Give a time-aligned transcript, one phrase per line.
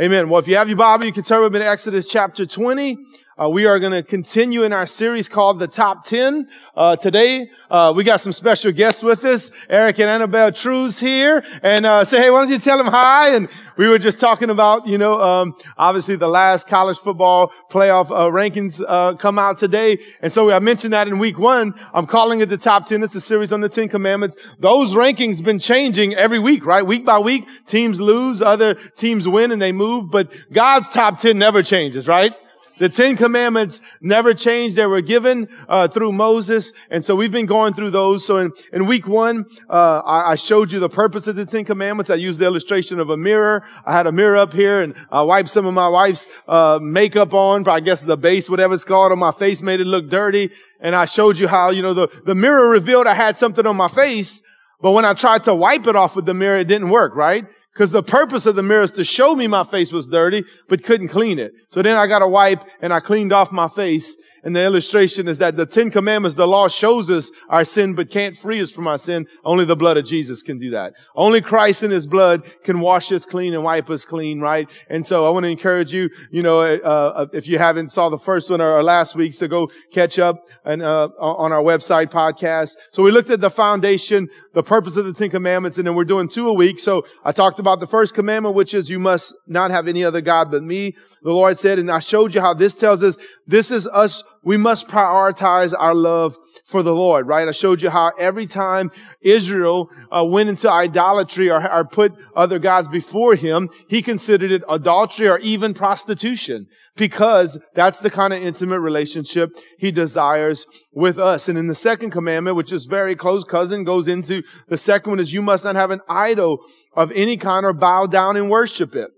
[0.00, 0.30] Amen.
[0.30, 2.96] Well, if you have your Bible, you can turn with me to Exodus chapter 20.
[3.40, 6.46] Uh, we are going to continue in our series called The Top 10.
[6.76, 9.50] Uh, today, uh, we got some special guests with us.
[9.70, 11.42] Eric and Annabelle Trues here.
[11.62, 13.30] And, uh, say, hey, why don't you tell them hi?
[13.30, 13.48] And
[13.78, 18.28] we were just talking about, you know, um, obviously the last college football playoff, uh,
[18.30, 20.00] rankings, uh, come out today.
[20.20, 21.72] And so I mentioned that in week one.
[21.94, 23.02] I'm calling it the top 10.
[23.02, 24.36] It's a series on the 10 commandments.
[24.58, 26.84] Those rankings been changing every week, right?
[26.84, 31.38] Week by week, teams lose, other teams win and they move, but God's top 10
[31.38, 32.34] never changes, right?
[32.80, 34.74] The Ten Commandments never changed.
[34.74, 38.24] They were given uh, through Moses, and so we've been going through those.
[38.24, 41.66] So in, in week one, uh, I, I, showed you the purpose of the Ten
[41.66, 42.10] Commandments.
[42.10, 43.64] I used the illustration of a mirror.
[43.84, 47.34] I had a mirror up here, and I wiped some of my wife's uh, makeup
[47.34, 50.50] on, I guess the base, whatever it's called, on my face, made it look dirty.
[50.80, 53.76] And I showed you how you know the the mirror revealed I had something on
[53.76, 54.40] my face,
[54.80, 57.14] but when I tried to wipe it off with the mirror, it didn't work.
[57.14, 57.44] Right?
[57.80, 60.84] Because the purpose of the mirror is to show me my face was dirty, but
[60.84, 61.54] couldn't clean it.
[61.70, 65.28] So then I got a wipe and I cleaned off my face and the illustration
[65.28, 68.70] is that the Ten Commandments, the law shows us our sin, but can't free us
[68.70, 69.26] from our sin.
[69.44, 70.94] Only the blood of Jesus can do that.
[71.14, 74.68] Only Christ in his blood can wash us clean and wipe us clean, right?
[74.88, 78.08] And so I want to encourage you, you know, uh, uh, if you haven't saw
[78.08, 82.10] the first one or last week's to go catch up and, uh, on our website
[82.10, 82.76] podcast.
[82.92, 86.04] So we looked at the foundation, the purpose of the Ten Commandments, and then we're
[86.04, 86.80] doing two a week.
[86.80, 90.20] So I talked about the first commandment, which is you must not have any other
[90.20, 90.96] God but me.
[91.22, 94.56] The Lord said, and I showed you how this tells us this is us we
[94.56, 97.46] must prioritize our love for the Lord, right?
[97.46, 98.90] I showed you how every time
[99.20, 104.62] Israel uh, went into idolatry or, or put other gods before him, he considered it
[104.68, 111.48] adultery or even prostitution because that's the kind of intimate relationship he desires with us.
[111.48, 115.20] And in the second commandment, which is very close cousin, goes into the second one
[115.20, 116.58] is you must not have an idol
[116.94, 119.10] of any kind or bow down and worship it.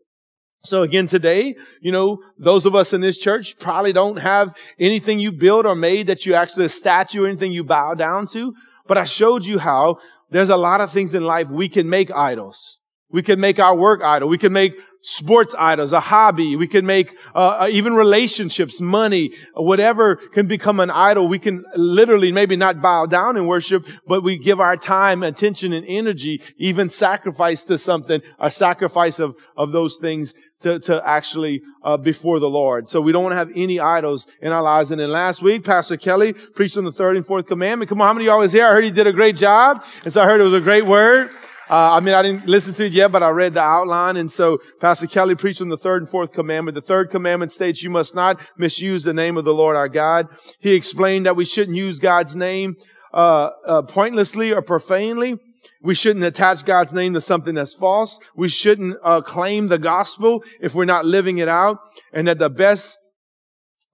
[0.64, 5.18] So again, today, you know, those of us in this church probably don't have anything
[5.18, 8.54] you build or made that you actually a statue or anything you bow down to.
[8.86, 9.98] But I showed you how
[10.30, 12.78] there's a lot of things in life we can make idols.
[13.10, 14.28] We can make our work idol.
[14.28, 16.56] We can make sports idols, a hobby.
[16.56, 21.28] We can make uh, uh, even relationships, money, whatever can become an idol.
[21.28, 25.72] We can literally maybe not bow down in worship, but we give our time, attention,
[25.72, 31.62] and energy, even sacrifice to something, a sacrifice of, of those things to, to actually
[31.82, 32.88] uh, before the Lord.
[32.88, 34.92] So we don't want to have any idols in our lives.
[34.92, 37.88] And then last week, Pastor Kelly preached on the third and fourth commandment.
[37.88, 38.66] Come on, how many of y'all was here?
[38.66, 39.84] I heard he did a great job.
[40.04, 41.30] And so I heard it was a great word.
[41.72, 44.18] Uh, I mean, I didn't listen to it yet, but I read the outline.
[44.18, 46.74] And so Pastor Kelly preached on the third and fourth commandment.
[46.74, 50.28] The third commandment states you must not misuse the name of the Lord our God.
[50.60, 52.76] He explained that we shouldn't use God's name
[53.14, 55.38] uh, uh, pointlessly or profanely.
[55.82, 58.18] We shouldn't attach God's name to something that's false.
[58.36, 61.78] We shouldn't uh, claim the gospel if we're not living it out.
[62.12, 62.98] And that the best,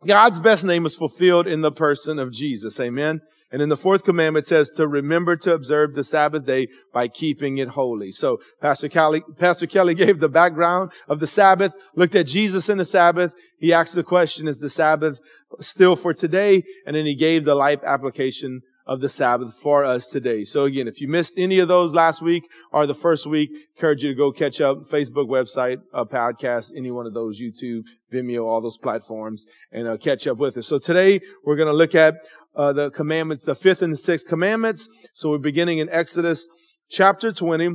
[0.04, 2.80] God's best name is fulfilled in the person of Jesus.
[2.80, 3.20] Amen.
[3.50, 7.58] And in the fourth commandment says to remember to observe the Sabbath day by keeping
[7.58, 8.12] it holy.
[8.12, 12.78] So Pastor Kelly, Pastor Kelly gave the background of the Sabbath, looked at Jesus in
[12.78, 13.32] the Sabbath.
[13.58, 15.18] He asked the question, is the Sabbath
[15.60, 16.62] still for today?
[16.86, 20.44] And then he gave the life application of the Sabbath for us today.
[20.44, 24.02] So again, if you missed any of those last week or the first week, encourage
[24.02, 28.46] you to go catch up Facebook website, a podcast, any one of those, YouTube, Vimeo,
[28.46, 30.66] all those platforms, and uh, catch up with us.
[30.66, 32.14] So today we're going to look at
[32.54, 34.88] uh, the commandments, the fifth and the sixth commandments.
[35.14, 36.46] So we're beginning in Exodus
[36.90, 37.70] chapter 20.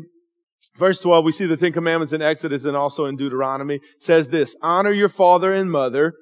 [0.77, 3.75] Verse 12, we see the Ten Commandments in Exodus and also in Deuteronomy.
[3.75, 6.13] It says this, honor your father and mother,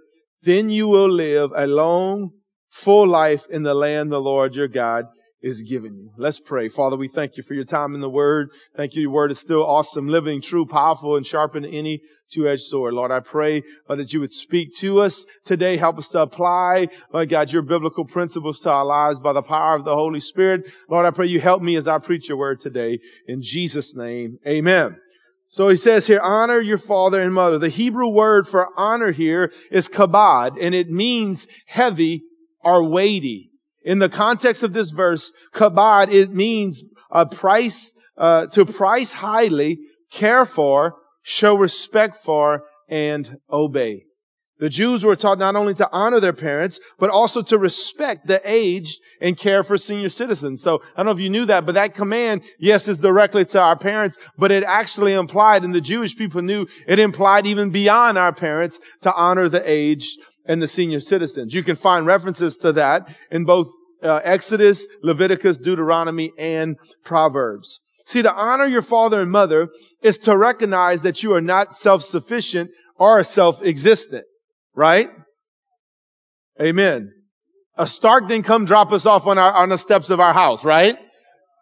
[0.41, 2.31] then you will live a long,
[2.69, 5.06] full life in the land the Lord your God
[5.41, 6.12] is giving you.
[6.18, 6.69] Let's pray.
[6.69, 8.50] Father, we thank you for your time in the Word.
[8.75, 9.03] Thank you.
[9.03, 12.94] Your Word is still awesome, living, true, powerful, and sharper any two-edged sword.
[12.94, 15.78] Lord, I pray Lord, that you would speak to us today.
[15.78, 19.75] Help us to apply, Lord God, your biblical principles to our lives by the power
[19.75, 20.62] of the Holy Spirit.
[20.90, 23.00] Lord, I pray you help me as I preach your word today.
[23.28, 24.96] In Jesus' name, amen.
[25.50, 27.57] So he says here, honor your father and mother.
[27.59, 32.24] The Hebrew word for honor here is kabod, and it means heavy
[32.63, 33.50] or weighty.
[33.83, 39.80] In the context of this verse, kabod, it means a price, uh, to price highly,
[40.12, 44.04] care for, show respect for, and obey.
[44.60, 48.39] The Jews were taught not only to honor their parents, but also to respect the
[48.45, 50.62] aged and care for senior citizens.
[50.62, 53.60] So I don't know if you knew that, but that command, yes, is directly to
[53.60, 58.19] our parents, but it actually implied, and the Jewish people knew, it implied even beyond
[58.19, 61.54] our parents to honor the aged and the senior citizens.
[61.54, 63.70] You can find references to that in both
[64.04, 67.80] uh, Exodus, Leviticus, Deuteronomy, and Proverbs.
[68.06, 69.70] See, to honor your father and mother
[70.02, 74.26] is to recognize that you are not self-sufficient or self-existent,
[74.76, 75.10] right?
[76.60, 77.12] Amen.
[77.78, 80.66] A Stark didn't come drop us off on our, on the steps of our house,
[80.66, 80.98] right?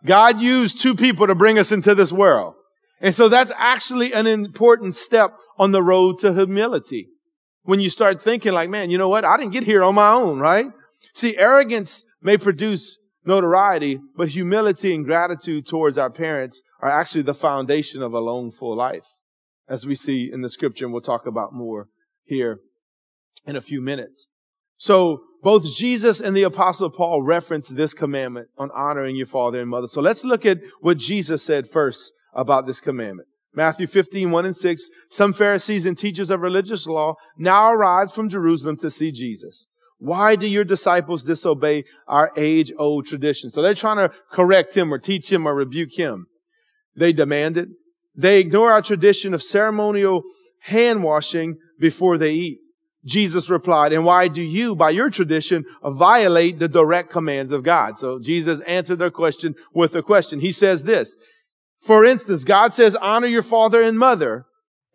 [0.06, 2.56] God used two people to bring us into this world.
[3.02, 7.08] And so that's actually an important step on the road to humility.
[7.64, 9.26] When you start thinking like, man, you know what?
[9.26, 10.68] I didn't get here on my own, right?
[11.14, 17.34] See, arrogance may produce notoriety, but humility and gratitude towards our parents are actually the
[17.34, 19.16] foundation of a long, full life,
[19.68, 21.88] as we see in the scripture, and we'll talk about more
[22.24, 22.60] here
[23.46, 24.28] in a few minutes.
[24.78, 29.70] So both Jesus and the apostle Paul reference this commandment on honoring your father and
[29.70, 29.88] mother.
[29.88, 33.29] So let's look at what Jesus said first about this commandment.
[33.54, 34.90] Matthew 15, 1 and 6.
[35.10, 39.68] Some Pharisees and teachers of religious law now arrived from Jerusalem to see Jesus.
[39.98, 43.50] Why do your disciples disobey our age old tradition?
[43.50, 46.28] So they're trying to correct him or teach him or rebuke him.
[46.96, 47.70] They demanded.
[48.16, 50.24] They ignore our tradition of ceremonial
[50.62, 52.60] hand washing before they eat.
[53.06, 57.98] Jesus replied, and why do you, by your tradition, violate the direct commands of God?
[57.98, 60.42] So Jesus answered their question with a question.
[60.42, 61.16] He says this,
[61.82, 64.46] for instance, God says, honor your father and mother,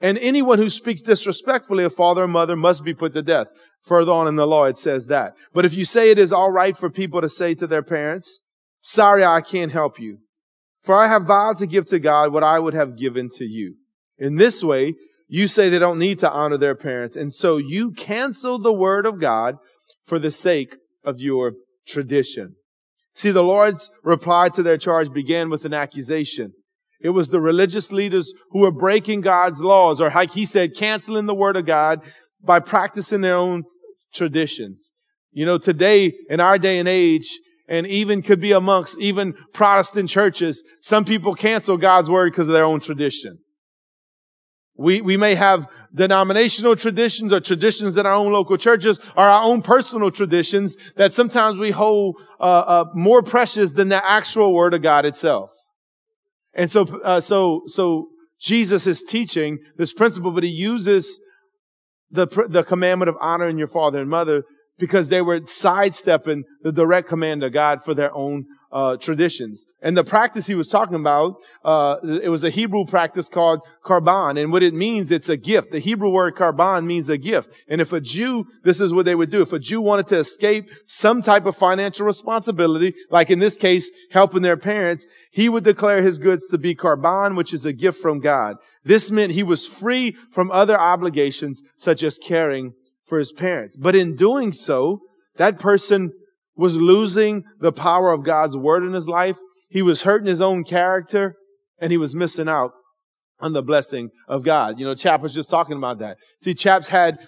[0.01, 3.49] and anyone who speaks disrespectfully of father and mother must be put to death.
[3.85, 5.35] Further on in the law, it says that.
[5.53, 8.41] But if you say it is all right for people to say to their parents,
[8.81, 10.19] sorry, I can't help you.
[10.83, 13.77] For I have vowed to give to God what I would have given to you.
[14.19, 14.95] In this way,
[15.29, 17.17] you say they don't need to honor their parents.
[17.17, 19.57] And so you cancel the word of God
[20.05, 21.53] for the sake of your
[21.87, 22.57] tradition.
[23.15, 26.53] See, the Lord's reply to their charge began with an accusation.
[27.05, 31.27] It was the religious leaders who were breaking God's laws, or like he said, canceling
[31.27, 32.01] the word of God
[32.43, 33.65] by practicing their own
[34.15, 34.91] traditions.
[35.31, 40.09] You know, today, in our day and age, and even could be amongst even Protestant
[40.09, 43.39] churches, some people cancel God's word because of their own tradition.
[44.77, 49.43] We, we may have denominational traditions or traditions in our own local churches or our
[49.43, 54.73] own personal traditions that sometimes we hold uh, uh, more precious than the actual word
[54.73, 55.54] of God itself.
[56.55, 58.09] And so, uh, so, so
[58.41, 61.21] Jesus is teaching this principle, but he uses
[62.11, 64.45] the, the commandment of honoring your father and mother
[64.79, 69.65] because they were sidestepping the direct command of God for their own uh, traditions.
[69.81, 74.37] And the practice he was talking about, uh, it was a Hebrew practice called corban.
[74.37, 75.71] And what it means, it's a gift.
[75.71, 77.50] The Hebrew word corban means a gift.
[77.69, 79.43] And if a Jew, this is what they would do.
[79.43, 83.88] If a Jew wanted to escape some type of financial responsibility, like in this case,
[84.11, 88.03] helping their parents, he would declare his goods to be corban, which is a gift
[88.03, 88.56] from God.
[88.82, 92.73] This meant he was free from other obligations, such as caring
[93.05, 93.76] for his parents.
[93.76, 95.00] But in doing so,
[95.37, 96.12] that person
[96.56, 99.37] was losing the power of God's word in his life.
[99.69, 101.35] He was hurting his own character
[101.81, 102.73] and he was missing out
[103.41, 104.79] on the blessing of God.
[104.79, 106.17] You know, Chap was just talking about that.
[106.41, 107.19] See, Chap's had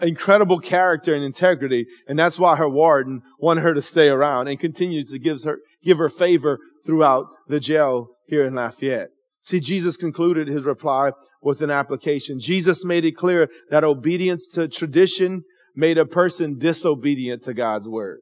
[0.00, 4.60] incredible character and integrity, and that's why her warden wanted her to stay around and
[4.60, 9.08] continues to give her, give her favor throughout the jail here in Lafayette.
[9.42, 12.38] See, Jesus concluded his reply with an application.
[12.38, 15.44] Jesus made it clear that obedience to tradition
[15.74, 18.20] made a person disobedient to God's word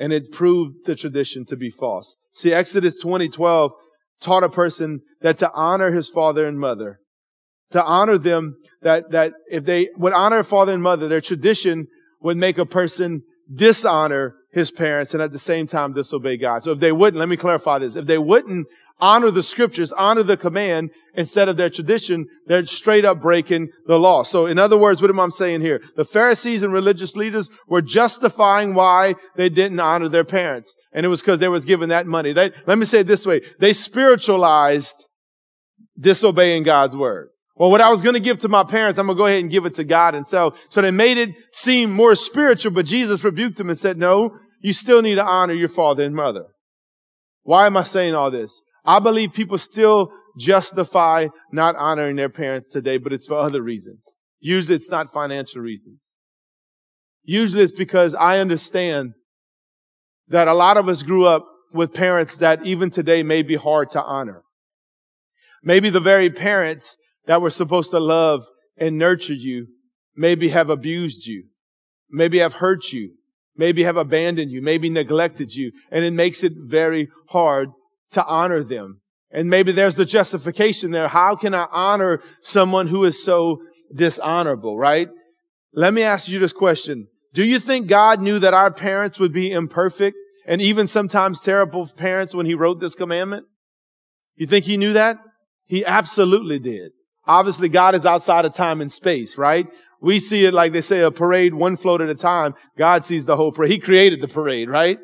[0.00, 2.16] and it proved the tradition to be false.
[2.32, 3.72] See, Exodus 2012
[4.20, 7.00] taught a person that to honor his father and mother,
[7.72, 11.86] to honor them, that, that if they would honor a father and mother, their tradition
[12.22, 13.22] would make a person
[13.54, 16.62] dishonor his parents and at the same time disobey God.
[16.62, 17.94] So if they wouldn't, let me clarify this.
[17.94, 18.66] If they wouldn't
[19.00, 23.98] honor the scriptures, honor the command instead of their tradition, they're straight up breaking the
[23.98, 24.22] law.
[24.22, 25.80] So in other words, what am I saying here?
[25.96, 30.74] The Pharisees and religious leaders were justifying why they didn't honor their parents.
[30.92, 32.32] And it was because they was given that money.
[32.32, 33.40] They, let me say it this way.
[33.58, 35.06] They spiritualized
[35.98, 37.28] disobeying God's word.
[37.56, 39.40] Well, what I was going to give to my parents, I'm going to go ahead
[39.40, 42.86] and give it to God and so, so they made it seem more spiritual, but
[42.86, 46.44] Jesus rebuked them and said, no, you still need to honor your father and mother.
[47.42, 48.62] Why am I saying all this?
[48.84, 54.06] I believe people still justify not honoring their parents today, but it's for other reasons.
[54.40, 56.14] Usually it's not financial reasons.
[57.22, 59.12] Usually it's because I understand
[60.28, 63.90] that a lot of us grew up with parents that even today may be hard
[63.90, 64.42] to honor.
[65.62, 66.96] Maybe the very parents
[67.26, 68.46] that were supposed to love
[68.78, 69.66] and nurture you
[70.16, 71.44] maybe have abused you,
[72.10, 73.14] maybe have hurt you,
[73.56, 77.68] maybe have abandoned you, maybe neglected you, and it makes it very hard
[78.12, 79.00] to honor them.
[79.30, 81.08] And maybe there's the justification there.
[81.08, 83.62] How can I honor someone who is so
[83.94, 85.08] dishonorable, right?
[85.72, 87.06] Let me ask you this question.
[87.32, 91.86] Do you think God knew that our parents would be imperfect and even sometimes terrible
[91.86, 93.46] parents when he wrote this commandment?
[94.34, 95.18] You think he knew that?
[95.66, 96.90] He absolutely did.
[97.26, 99.68] Obviously, God is outside of time and space, right?
[100.00, 102.54] We see it like they say a parade, one float at a time.
[102.76, 103.70] God sees the whole parade.
[103.70, 104.98] He created the parade, right?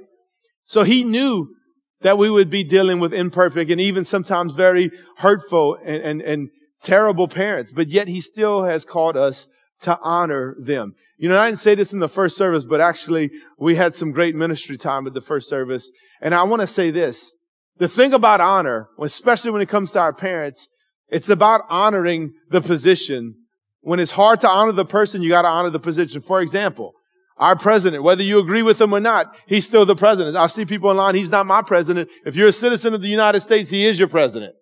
[0.64, 1.54] So he knew
[2.02, 6.50] that we would be dealing with imperfect and even sometimes very hurtful and, and, and
[6.82, 9.48] terrible parents, but yet he still has called us
[9.80, 10.94] to honor them.
[11.18, 14.12] You know, I didn't say this in the first service, but actually we had some
[14.12, 15.90] great ministry time at the first service.
[16.20, 17.32] And I want to say this.
[17.78, 20.68] The thing about honor, especially when it comes to our parents,
[21.08, 23.34] it's about honoring the position.
[23.80, 26.20] When it's hard to honor the person, you got to honor the position.
[26.20, 26.92] For example,
[27.38, 30.36] our president, whether you agree with him or not, he's still the president.
[30.36, 32.08] I see people online, he's not my president.
[32.24, 34.54] If you're a citizen of the United States, he is your president.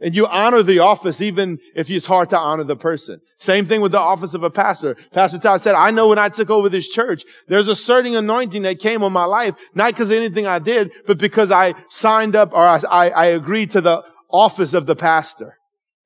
[0.00, 3.20] And you honor the office even if it's hard to honor the person.
[3.36, 4.96] Same thing with the office of a pastor.
[5.12, 8.62] Pastor Todd said, I know when I took over this church, there's a certain anointing
[8.62, 12.36] that came on my life, not because of anything I did, but because I signed
[12.36, 15.58] up or I, I, I agreed to the office of the pastor.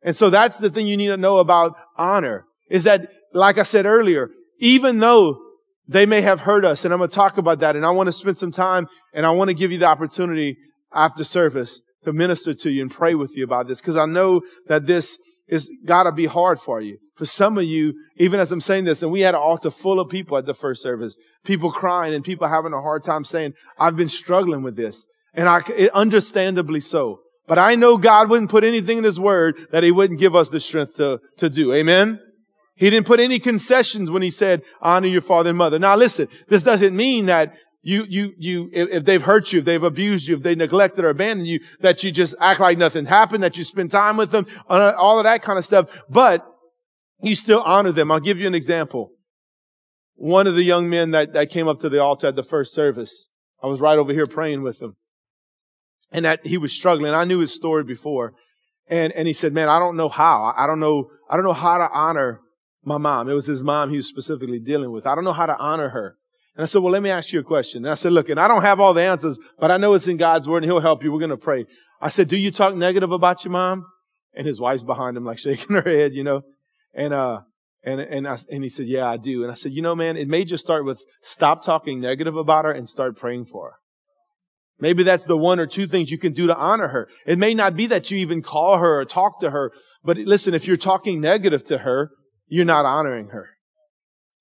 [0.03, 3.63] And so that's the thing you need to know about honor is that, like I
[3.63, 5.42] said earlier, even though
[5.89, 8.07] they may have hurt us, and I'm going to talk about that, and I want
[8.07, 10.57] to spend some time and I want to give you the opportunity
[10.95, 14.43] after service to minister to you and pray with you about this because I know
[14.69, 16.99] that this is got to be hard for you.
[17.15, 20.01] For some of you, even as I'm saying this, and we had an altar full
[20.01, 23.53] of people at the first service, people crying and people having a hard time saying,
[23.79, 25.05] I've been struggling with this.
[25.35, 25.61] And I,
[25.95, 27.21] understandably so.
[27.47, 30.49] But I know God wouldn't put anything in His Word that He wouldn't give us
[30.49, 31.73] the strength to, to do.
[31.75, 32.21] Amen?
[32.75, 35.79] He didn't put any concessions when He said, honor your father and mother.
[35.79, 39.83] Now listen, this doesn't mean that you, you, you, if they've hurt you, if they've
[39.83, 43.43] abused you, if they neglected or abandoned you, that you just act like nothing happened,
[43.43, 45.89] that you spend time with them, uh, all of that kind of stuff.
[46.09, 46.47] But
[47.23, 48.13] you still honor them.
[48.13, 49.11] I'll give you an example.
[50.15, 52.73] One of the young men that, that came up to the altar at the first
[52.73, 53.29] service,
[53.63, 54.95] I was right over here praying with him
[56.13, 57.13] and that he was struggling.
[57.13, 58.35] I knew his story before.
[58.89, 60.53] And, and he said, man, I don't know how.
[60.57, 62.41] I don't know, I don't know how to honor
[62.85, 63.29] my mom.
[63.29, 65.07] It was his mom he was specifically dealing with.
[65.07, 66.17] I don't know how to honor her.
[66.55, 67.85] And I said, well, let me ask you a question.
[67.85, 70.07] And I said, look, and I don't have all the answers, but I know it's
[70.07, 71.11] in God's word and he'll help you.
[71.11, 71.65] We're going to pray.
[72.01, 73.87] I said, do you talk negative about your mom?
[74.35, 76.43] And his wife's behind him, like shaking her head, you know.
[76.95, 77.41] And, uh,
[77.85, 79.43] and, and, I, and he said, yeah, I do.
[79.43, 82.65] And I said, you know, man, it may just start with stop talking negative about
[82.65, 83.77] her and start praying for her.
[84.79, 87.09] Maybe that's the one or two things you can do to honor her.
[87.27, 89.71] It may not be that you even call her or talk to her,
[90.05, 92.11] but listen, if you're talking negative to her,
[92.53, 93.49] you're not honoring her.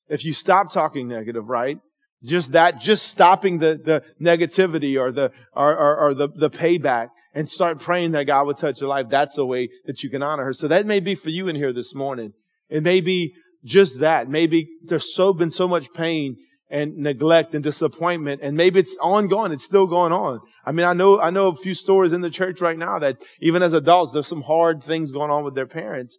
[0.10, 1.78] If you stop talking negative, right?
[2.22, 7.08] Just that, just stopping the, the negativity or the, or, or, or the, the payback
[7.34, 9.06] and start praying that God would touch your life.
[9.10, 10.52] That's a way that you can honor her.
[10.52, 12.34] So that may be for you in here this morning.
[12.70, 14.28] It may be just that.
[14.28, 16.36] Maybe there's so been so much pain
[16.70, 18.42] and neglect and disappointment.
[18.44, 19.54] And maybe it's ongoing.
[19.54, 20.42] It's still going on.
[20.66, 23.20] I mean, I know, I know a few stories in the church right now that
[23.40, 26.18] even as adults, there's some hard things going on with their parents.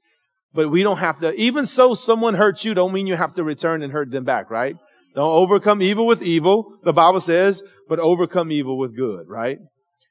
[0.55, 3.45] But we don't have to, even so someone hurts you, don't mean you have to
[3.45, 4.77] return and hurt them back, right?
[5.15, 9.59] Don't overcome evil with evil, the Bible says, but overcome evil with good, right?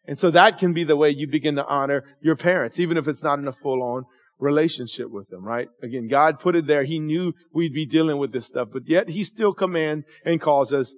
[0.08, 3.08] And so that can be the way you begin to honor your parents, even if
[3.08, 4.06] it's not in a full on
[4.40, 5.68] relationship with them, right?
[5.84, 6.84] Again, God put it there.
[6.84, 10.74] He knew we'd be dealing with this stuff, but yet He still commands and calls
[10.74, 10.96] us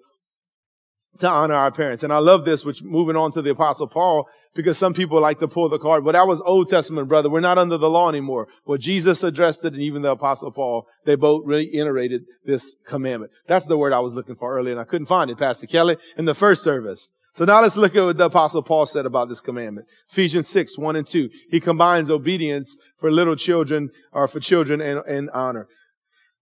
[1.20, 2.04] to honor our parents.
[2.04, 5.40] And I love this, which moving on to the apostle Paul, because some people like
[5.40, 7.30] to pull the card, but that was Old Testament, brother.
[7.30, 8.48] We're not under the law anymore.
[8.66, 13.32] Well, Jesus addressed it and even the apostle Paul, they both reiterated this commandment.
[13.48, 15.98] That's the word I was looking for earlier and I couldn't find it, Pastor Kelly,
[16.18, 17.10] in the first service.
[17.36, 19.88] So now let's look at what the apostle Paul said about this commandment.
[20.08, 21.30] Ephesians 6, 1 and 2.
[21.50, 25.68] He combines obedience for little children or for children and, and honor.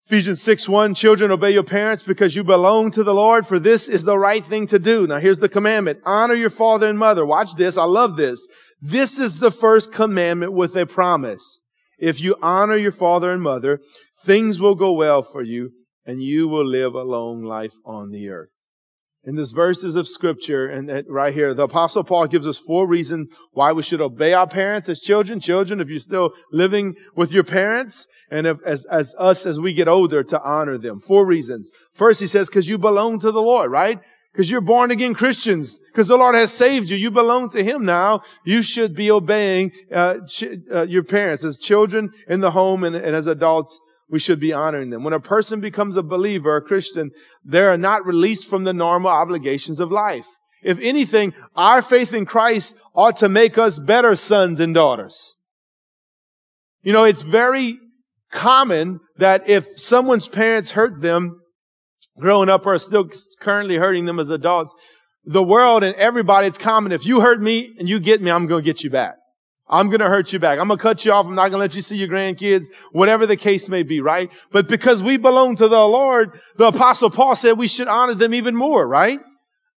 [0.05, 3.87] Ephesians 6, 1, children obey your parents because you belong to the Lord for this
[3.87, 5.07] is the right thing to do.
[5.07, 5.99] Now here's the commandment.
[6.05, 7.25] Honor your father and mother.
[7.25, 7.77] Watch this.
[7.77, 8.45] I love this.
[8.81, 11.59] This is the first commandment with a promise.
[11.97, 13.79] If you honor your father and mother,
[14.25, 15.71] things will go well for you
[16.05, 18.49] and you will live a long life on the earth
[19.23, 23.29] in this verses of scripture and right here, the apostle Paul gives us four reasons
[23.51, 25.39] why we should obey our parents as children.
[25.39, 29.73] Children, if you're still living with your parents and if, as, as us as we
[29.73, 30.99] get older to honor them.
[30.99, 31.69] Four reasons.
[31.93, 33.99] First, he says, cause you belong to the Lord, right?
[34.35, 35.81] Cause you're born again Christians.
[35.93, 36.95] Cause the Lord has saved you.
[36.95, 38.21] You belong to Him now.
[38.45, 42.95] You should be obeying, uh, ch- uh, your parents as children in the home and,
[42.95, 43.79] and as adults
[44.11, 45.03] we should be honoring them.
[45.03, 47.11] When a person becomes a believer, a Christian,
[47.43, 50.27] they are not released from the normal obligations of life.
[50.63, 55.35] If anything, our faith in Christ ought to make us better sons and daughters.
[56.83, 57.79] You know, it's very
[58.31, 61.41] common that if someone's parents hurt them
[62.19, 64.75] growing up or still currently hurting them as adults,
[65.23, 66.91] the world and everybody, it's common.
[66.91, 69.15] If you hurt me and you get me, I'm going to get you back.
[69.71, 70.59] I'm going to hurt you back.
[70.59, 71.25] I'm going to cut you off.
[71.25, 74.29] I'm not going to let you see your grandkids, whatever the case may be, right?
[74.51, 78.33] But because we belong to the Lord, the apostle Paul said we should honor them
[78.33, 79.19] even more, right?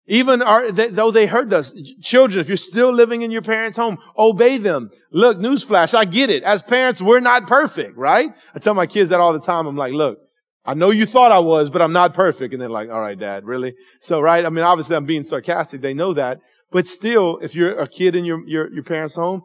[0.07, 1.75] Even our, they, though they hurt us.
[2.01, 4.91] Children, if you're still living in your parents' home, obey them.
[5.13, 6.43] Look, newsflash, I get it.
[6.43, 8.31] As parents, we're not perfect, right?
[8.55, 9.67] I tell my kids that all the time.
[9.67, 10.19] I'm like, look,
[10.65, 12.53] I know you thought I was, but I'm not perfect.
[12.53, 13.75] And they're like, all right, dad, really?
[14.01, 14.45] So, right?
[14.45, 15.83] I mean, obviously I'm being sarcastic.
[15.83, 16.39] They know that.
[16.71, 19.43] But still, if you're a kid in your, your, your parents' home,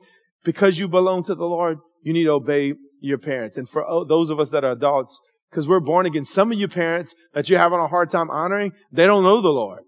[0.48, 3.58] because you belong to the Lord, you need to obey your parents.
[3.58, 5.20] And for oh, those of us that are adults,
[5.51, 8.72] because we're born again, some of you parents that you're having a hard time honoring,
[8.89, 9.82] they don't know the Lord.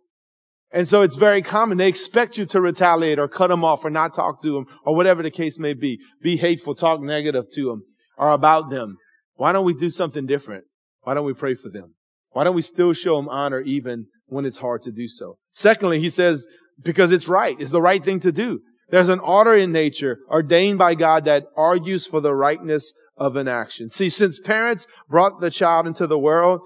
[0.71, 1.77] And so it's very common.
[1.77, 4.97] They expect you to retaliate or cut them off or not talk to them or
[4.97, 5.97] whatever the case may be.
[6.21, 7.83] Be hateful, talk negative to them
[8.17, 8.97] or about them.
[9.35, 10.65] Why don't we do something different?
[11.03, 11.95] Why don't we pray for them?
[12.31, 15.37] Why don't we still show them honor even when it's hard to do so?
[15.53, 16.45] Secondly, he says,
[16.83, 17.55] because it's right.
[17.59, 18.59] It's the right thing to do.
[18.91, 23.47] There's an order in nature ordained by God that argues for the rightness of an
[23.47, 23.89] action.
[23.89, 26.61] See, since parents brought the child into the world,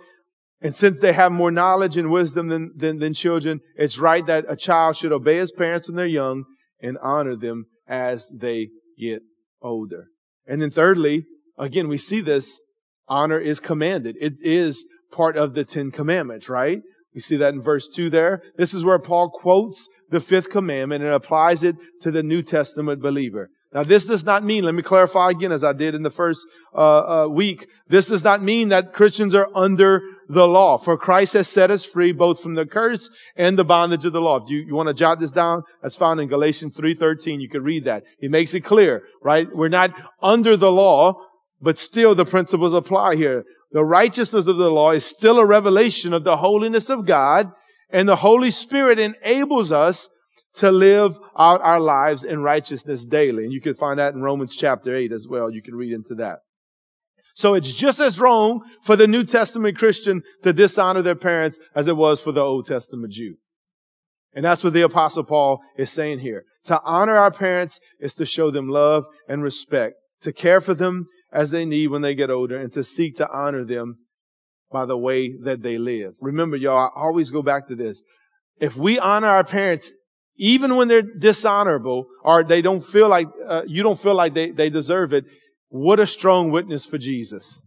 [0.62, 4.46] and since they have more knowledge and wisdom than, than, than children, it's right that
[4.48, 6.46] a child should obey his parents when they're young
[6.82, 9.22] and honor them as they get
[9.62, 10.08] older.
[10.48, 11.26] And then thirdly,
[11.58, 12.62] again, we see this
[13.10, 14.16] honor is commanded.
[14.22, 16.80] It is part of the Ten Commandments, right?
[17.14, 18.42] We see that in verse 2 there.
[18.58, 23.02] This is where Paul quotes the fifth commandment and applies it to the New Testament
[23.02, 23.50] believer.
[23.74, 26.46] Now, this does not mean, let me clarify again, as I did in the first
[26.76, 30.78] uh, uh, week, this does not mean that Christians are under the law.
[30.78, 34.22] For Christ has set us free both from the curse and the bondage of the
[34.22, 34.44] law.
[34.44, 37.42] If you, you want to jot this down, that's found in Galatians 3.13.
[37.42, 38.04] You can read that.
[38.20, 39.48] He makes it clear, right?
[39.52, 39.92] We're not
[40.22, 41.16] under the law,
[41.60, 43.44] but still the principles apply here.
[43.72, 47.52] The righteousness of the law is still a revelation of the holiness of God
[47.94, 50.10] and the Holy Spirit enables us
[50.56, 53.44] to live out our lives in righteousness daily.
[53.44, 55.50] And you can find that in Romans chapter 8 as well.
[55.50, 56.40] You can read into that.
[57.36, 61.88] So it's just as wrong for the New Testament Christian to dishonor their parents as
[61.88, 63.36] it was for the Old Testament Jew.
[64.36, 66.46] And that's what the apostle Paul is saying here.
[66.66, 71.08] To honor our parents is to show them love and respect, to care for them
[71.32, 73.98] as they need when they get older, and to seek to honor them
[74.74, 76.16] by the way that they live.
[76.20, 78.04] Remember, y'all, I always go back to this.
[78.60, 79.94] If we honor our parents,
[80.36, 84.52] even when they're dishonorable or they don't feel like, uh, you don't feel like they,
[84.52, 85.24] they deserve it,
[85.70, 87.62] what a strong witness for Jesus.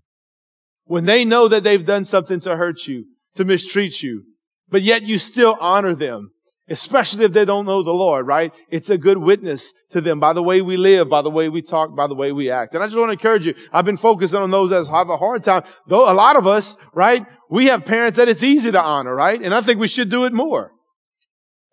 [0.85, 4.25] When they know that they've done something to hurt you, to mistreat you,
[4.69, 6.33] but yet you still honor them
[6.69, 8.53] especially if they don't know the Lord, right?
[8.71, 11.63] It's a good witness to them by the way we live, by the way we
[11.63, 12.75] talk, by the way we act.
[12.75, 13.55] And I just want to encourage you.
[13.73, 15.63] I've been focusing on those that have a hard time.
[15.87, 17.25] Though a lot of us, right?
[17.49, 19.41] We have parents that it's easy to honor, right?
[19.41, 20.73] And I think we should do it more.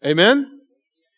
[0.05, 0.49] Amen?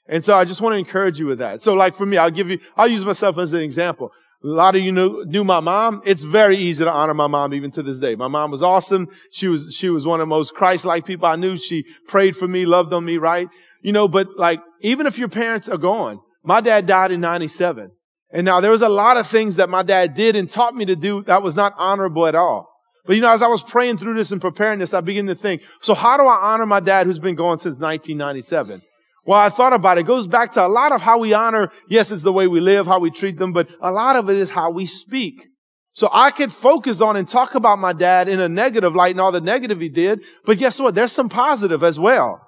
[0.08, 1.62] And so I just want to encourage you with that.
[1.62, 4.12] So like for me, I'll give you, I'll use myself as an example.
[4.44, 6.04] A lot of you knew, knew my mom.
[6.06, 8.14] It's very easy to honor my mom even to this day.
[8.14, 9.08] My mom was awesome.
[9.32, 11.58] She was, she was one of the most Christ-like people I knew.
[11.58, 13.48] She prayed for me, loved on me, right?
[13.86, 17.92] You know, but like, even if your parents are gone, my dad died in 97.
[18.34, 20.86] And now there was a lot of things that my dad did and taught me
[20.86, 22.68] to do that was not honorable at all.
[23.06, 25.36] But you know, as I was praying through this and preparing this, I began to
[25.36, 28.82] think, so how do I honor my dad who's been gone since 1997?
[29.24, 30.02] Well, I thought about it.
[30.02, 31.72] It goes back to a lot of how we honor.
[31.88, 34.38] Yes, it's the way we live, how we treat them, but a lot of it
[34.38, 35.46] is how we speak.
[35.94, 39.22] So I could focus on and talk about my dad in a negative light and
[39.22, 40.96] all the negative he did, but guess what?
[40.96, 42.42] There's some positive as well.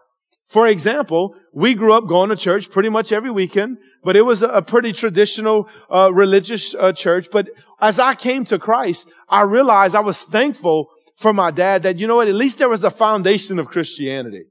[0.47, 4.43] For example, we grew up going to church pretty much every weekend, but it was
[4.43, 7.27] a pretty traditional uh, religious uh, church.
[7.31, 7.49] But
[7.81, 12.07] as I came to Christ, I realized I was thankful for my dad that, you
[12.07, 14.43] know what, at least there was a foundation of Christianity.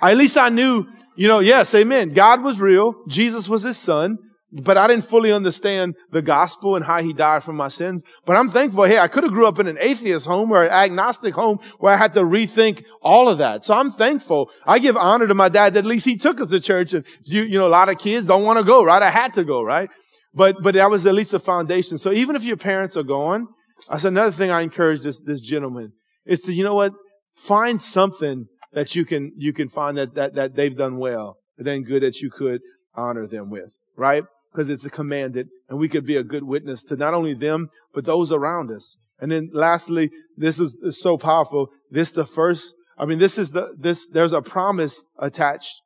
[0.00, 0.86] At least I knew,
[1.16, 2.14] you know, yes, amen.
[2.14, 2.94] God was real.
[3.08, 4.18] Jesus was his son
[4.50, 8.02] but I didn't fully understand the gospel and how he died for my sins.
[8.24, 8.84] But I'm thankful.
[8.84, 11.92] Hey, I could have grew up in an atheist home or an agnostic home where
[11.92, 13.64] I had to rethink all of that.
[13.64, 14.50] So I'm thankful.
[14.66, 16.94] I give honor to my dad that at least he took us to church.
[16.94, 19.02] And you, you know, a lot of kids don't want to go, right?
[19.02, 19.90] I had to go, right?
[20.32, 21.98] But, but that was at least a foundation.
[21.98, 23.48] So even if your parents are gone,
[23.90, 25.92] that's another thing I encourage this, this gentleman
[26.24, 26.94] is to, you know what?
[27.34, 31.66] Find something that you can, you can find that, that, that they've done well and
[31.66, 32.60] then good that you could
[32.94, 34.24] honor them with, right?
[34.58, 37.68] Because it's a commanded and we could be a good witness to not only them,
[37.94, 38.96] but those around us.
[39.20, 41.68] And then lastly, this is, is so powerful.
[41.92, 45.76] This the first, I mean, this is the, this, there's a promise attached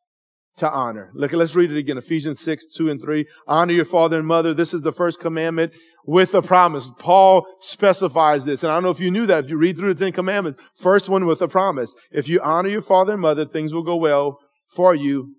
[0.56, 1.10] to honor.
[1.12, 1.98] Look, let's read it again.
[1.98, 3.26] Ephesians 6, 2 and 3.
[3.46, 4.54] Honor your father and mother.
[4.54, 5.72] This is the first commandment
[6.06, 6.88] with a promise.
[6.98, 8.62] Paul specifies this.
[8.62, 9.44] And I don't know if you knew that.
[9.44, 11.94] If you read through the Ten Commandments, first one with a promise.
[12.10, 15.34] If you honor your father and mother, things will go well for you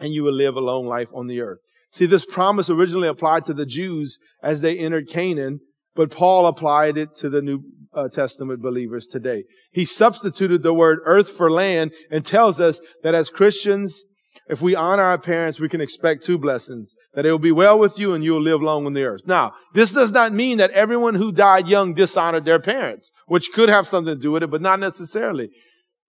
[0.00, 1.60] and you will live a long life on the earth.
[1.92, 5.60] See, this promise originally applied to the Jews as they entered Canaan,
[5.94, 9.44] but Paul applied it to the New uh, Testament believers today.
[9.72, 14.04] He substituted the word earth for land and tells us that as Christians,
[14.48, 17.78] if we honor our parents, we can expect two blessings, that it will be well
[17.78, 19.22] with you and you'll live long on the earth.
[19.26, 23.68] Now, this does not mean that everyone who died young dishonored their parents, which could
[23.68, 25.50] have something to do with it, but not necessarily.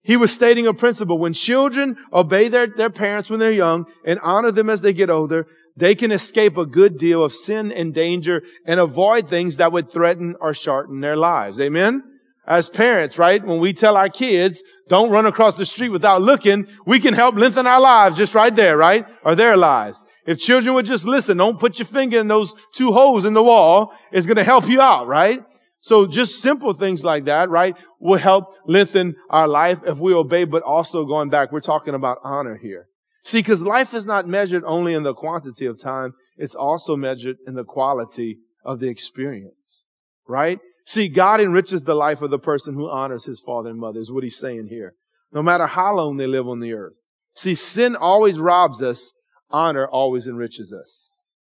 [0.02, 1.18] He was stating a principle.
[1.18, 5.10] When children obey their, their parents when they're young and honor them as they get
[5.10, 9.72] older, they can escape a good deal of sin and danger and avoid things that
[9.72, 11.60] would threaten or shorten their lives.
[11.60, 12.04] Amen?
[12.46, 13.44] As parents, right?
[13.44, 17.36] When we tell our kids, don't run across the street without looking, we can help
[17.36, 19.06] lengthen our lives just right there, right?
[19.24, 20.04] Or their lives.
[20.26, 23.44] If children would just listen, don't put your finger in those two holes in the
[23.44, 25.42] wall, it's going to help you out, right?
[25.82, 30.46] So just simple things like that, right, will help lengthen our life if we obey,
[30.46, 32.88] but also going back, we're talking about honor here.
[33.24, 37.38] See, because life is not measured only in the quantity of time, it's also measured
[37.48, 39.86] in the quality of the experience,
[40.28, 40.60] right?
[40.86, 44.12] See, God enriches the life of the person who honors his father and mother, is
[44.12, 44.96] what he's saying here.
[45.32, 46.94] No matter how long they live on the earth.
[47.34, 49.14] See, sin always robs us.
[49.50, 51.10] Honor always enriches us.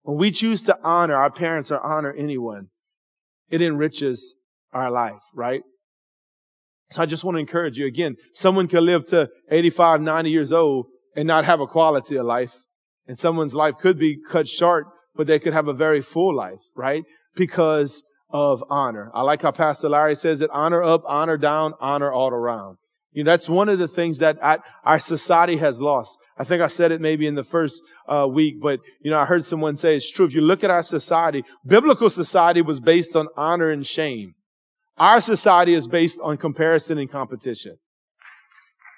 [0.03, 2.69] When we choose to honor our parents or honor anyone,
[3.49, 4.35] it enriches
[4.71, 5.63] our life, right?
[6.91, 8.15] So I just want to encourage you again.
[8.33, 12.53] Someone can live to 85, 90 years old and not have a quality of life.
[13.07, 16.61] And someone's life could be cut short, but they could have a very full life,
[16.75, 17.03] right?
[17.35, 19.09] Because of honor.
[19.13, 22.77] I like how Pastor Larry says it, honor up, honor down, honor all around.
[23.13, 24.37] You know, that's one of the things that
[24.83, 26.19] our society has lost.
[26.37, 29.25] I think I said it maybe in the first uh, week, but you know, I
[29.25, 30.25] heard someone say it's true.
[30.25, 34.35] If you look at our society, biblical society was based on honor and shame.
[34.97, 37.77] Our society is based on comparison and competition.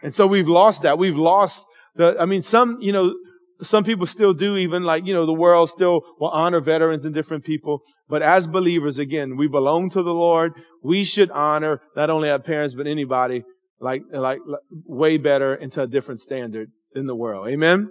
[0.01, 0.97] And so we've lost that.
[0.97, 1.67] We've lost
[2.00, 3.14] the, I mean, some, you know,
[3.62, 7.14] some people still do even like, you know, the world still will honor veterans and
[7.14, 7.82] different people.
[8.08, 10.54] But as believers, again, we belong to the Lord.
[10.82, 13.44] We should honor not only our parents, but anybody
[13.82, 17.50] like, like, like way better into a different standard than the world.
[17.50, 17.90] Amen.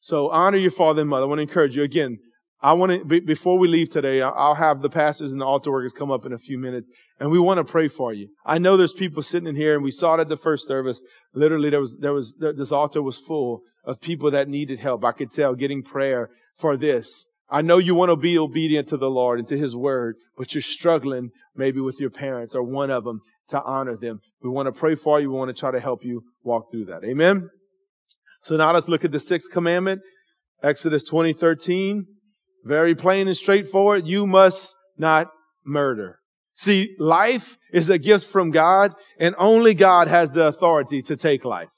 [0.00, 1.22] So honor your father and mother.
[1.22, 2.18] I want to encourage you again.
[2.60, 5.92] I want to, before we leave today, I'll have the pastors and the altar workers
[5.92, 6.90] come up in a few minutes
[7.20, 8.28] and we want to pray for you.
[8.44, 11.00] I know there's people sitting in here and we saw it at the first service.
[11.32, 15.04] Literally there was, there was, this altar was full of people that needed help.
[15.04, 17.26] I could tell getting prayer for this.
[17.48, 20.52] I know you want to be obedient to the Lord and to His word, but
[20.52, 24.20] you're struggling maybe with your parents or one of them to honor them.
[24.42, 25.30] We want to pray for you.
[25.30, 27.04] We want to try to help you walk through that.
[27.04, 27.48] Amen.
[28.42, 30.02] So now let's look at the sixth commandment.
[30.62, 32.06] Exodus 20, 13.
[32.64, 34.06] Very plain and straightforward.
[34.06, 35.30] You must not
[35.64, 36.18] murder.
[36.54, 41.44] See, life is a gift from God and only God has the authority to take
[41.44, 41.70] life.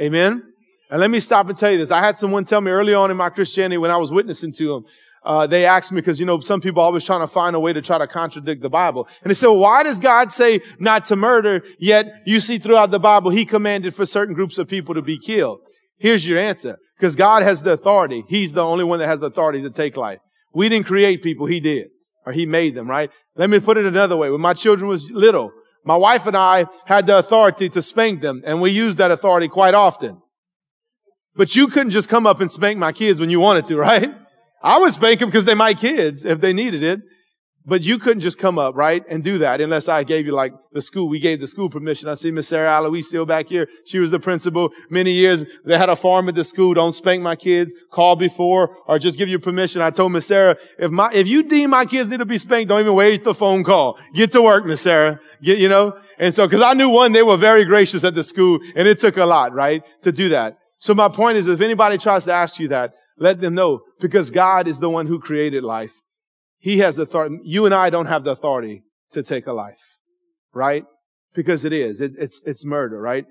[0.00, 0.42] Amen.
[0.90, 1.90] And let me stop and tell you this.
[1.90, 4.68] I had someone tell me early on in my Christianity when I was witnessing to
[4.68, 4.84] them,
[5.24, 7.72] uh, they asked me because, you know, some people always trying to find a way
[7.72, 9.06] to try to contradict the Bible.
[9.22, 12.90] And they said, well, why does God say not to murder, yet you see throughout
[12.90, 15.60] the Bible, He commanded for certain groups of people to be killed?
[15.98, 16.78] Here's your answer.
[16.98, 18.24] Because God has the authority.
[18.28, 20.18] He's the only one that has the authority to take life.
[20.52, 21.46] We didn't create people.
[21.46, 21.88] He did.
[22.26, 23.10] Or He made them, right?
[23.36, 24.30] Let me put it another way.
[24.30, 25.52] When my children was little,
[25.84, 29.48] my wife and I had the authority to spank them, and we used that authority
[29.48, 30.20] quite often.
[31.36, 34.12] But you couldn't just come up and spank my kids when you wanted to, right?
[34.62, 37.00] I would spank them because they're my kids if they needed it.
[37.68, 40.54] But you couldn't just come up, right, and do that unless I gave you like
[40.72, 41.06] the school.
[41.06, 42.08] We gave the school permission.
[42.08, 43.68] I see Miss Sarah Aloisio back here.
[43.84, 45.44] She was the principal many years.
[45.66, 46.72] They had a farm at the school.
[46.72, 47.74] Don't spank my kids.
[47.92, 49.82] Call before or just give you permission.
[49.82, 52.70] I told Miss Sarah, if my, if you deem my kids need to be spanked,
[52.70, 53.98] don't even wait the phone call.
[54.14, 55.20] Get to work, Miss Sarah.
[55.42, 55.92] Get, you know?
[56.18, 58.98] And so, cause I knew one, they were very gracious at the school and it
[58.98, 60.56] took a lot, right, to do that.
[60.78, 64.30] So my point is, if anybody tries to ask you that, let them know because
[64.30, 65.92] God is the one who created life.
[66.58, 67.38] He has the authority.
[67.44, 69.98] You and I don't have the authority to take a life,
[70.52, 70.84] right?
[71.34, 72.00] Because it is.
[72.00, 73.26] It, it's, it's murder, right?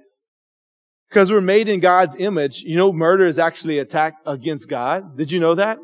[1.09, 2.61] Because we're made in God's image.
[2.63, 5.17] You know, murder is actually attack against God.
[5.17, 5.77] Did you know that?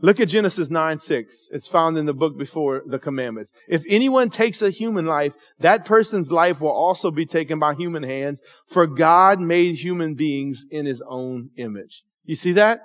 [0.00, 1.48] Look at Genesis 9, 6.
[1.52, 3.52] It's found in the book before the commandments.
[3.68, 8.02] If anyone takes a human life, that person's life will also be taken by human
[8.02, 12.02] hands, for God made human beings in his own image.
[12.24, 12.80] You see that?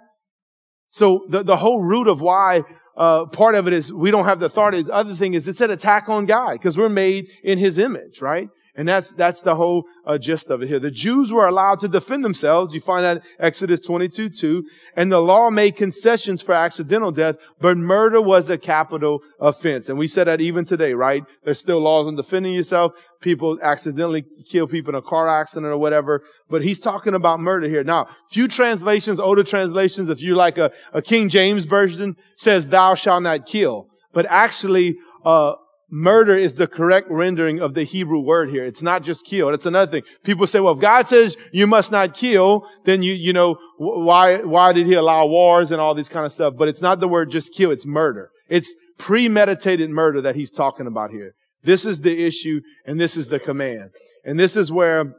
[0.89, 2.62] So the, the whole root of why
[3.00, 4.84] uh, part of it is we don't have the authority.
[4.84, 8.22] The other thing is it's an attack on God because we're made in His image,
[8.22, 8.50] right?
[8.75, 10.79] And that's, that's the whole uh, gist of it here.
[10.79, 12.73] The Jews were allowed to defend themselves.
[12.73, 14.63] You find that Exodus 22, 2.
[14.95, 19.89] And the law made concessions for accidental death, but murder was a capital offense.
[19.89, 21.23] And we said that even today, right?
[21.43, 22.93] There's still laws on defending yourself.
[23.21, 26.23] People accidentally kill people in a car accident or whatever.
[26.49, 27.84] But he's talking about murder here.
[27.84, 32.95] Now, few translations, older translations, if you like a, a King James version, says thou
[32.95, 33.88] shalt not kill.
[34.13, 35.53] But actually, uh,
[35.89, 38.65] murder is the correct rendering of the Hebrew word here.
[38.65, 39.49] It's not just kill.
[39.49, 40.04] That's another thing.
[40.23, 44.38] People say, well, if God says you must not kill, then you, you know, why,
[44.38, 46.54] why did he allow wars and all this kind of stuff?
[46.58, 47.71] But it's not the word just kill.
[47.71, 48.30] It's murder.
[48.49, 51.34] It's premeditated murder that he's talking about here.
[51.63, 53.91] This is the issue and this is the command.
[54.23, 55.13] And this is where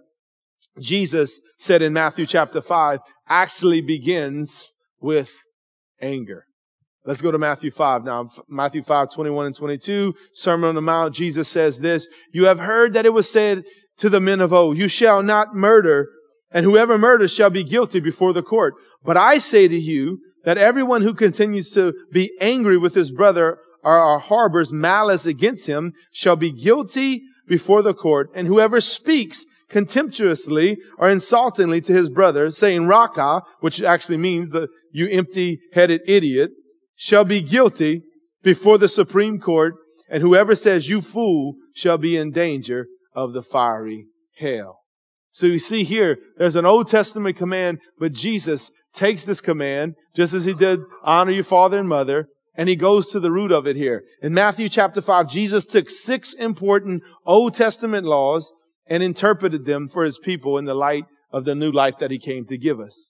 [0.78, 5.33] Jesus said in Matthew chapter 5 actually begins with
[6.00, 6.44] anger.
[7.11, 8.31] Let's go to Matthew 5 now.
[8.49, 10.14] Matthew 5, 21 and 22.
[10.33, 11.12] Sermon on the Mount.
[11.12, 13.64] Jesus says this, You have heard that it was said
[13.96, 16.09] to the men of old, You shall not murder,
[16.53, 18.75] and whoever murders shall be guilty before the court.
[19.03, 23.59] But I say to you that everyone who continues to be angry with his brother
[23.83, 28.31] or harbors malice against him shall be guilty before the court.
[28.37, 34.68] And whoever speaks contemptuously or insultingly to his brother, saying Raca, which actually means the
[34.92, 36.51] you empty-headed idiot,
[37.00, 38.02] shall be guilty
[38.42, 39.74] before the Supreme Court,
[40.10, 44.04] and whoever says you fool shall be in danger of the fiery
[44.38, 44.80] hell.
[45.32, 50.34] So you see here, there's an Old Testament command, but Jesus takes this command, just
[50.34, 53.66] as he did honor your father and mother, and he goes to the root of
[53.66, 54.02] it here.
[54.20, 58.52] In Matthew chapter 5, Jesus took six important Old Testament laws
[58.86, 62.18] and interpreted them for his people in the light of the new life that he
[62.18, 63.10] came to give us.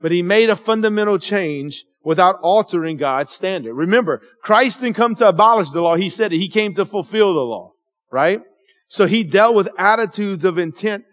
[0.00, 3.74] But he made a fundamental change without altering God's standard.
[3.74, 5.96] Remember, Christ didn't come to abolish the law.
[5.96, 7.72] He said he came to fulfill the law,
[8.10, 8.40] right?
[8.88, 11.04] So he dealt with attitudes of intent,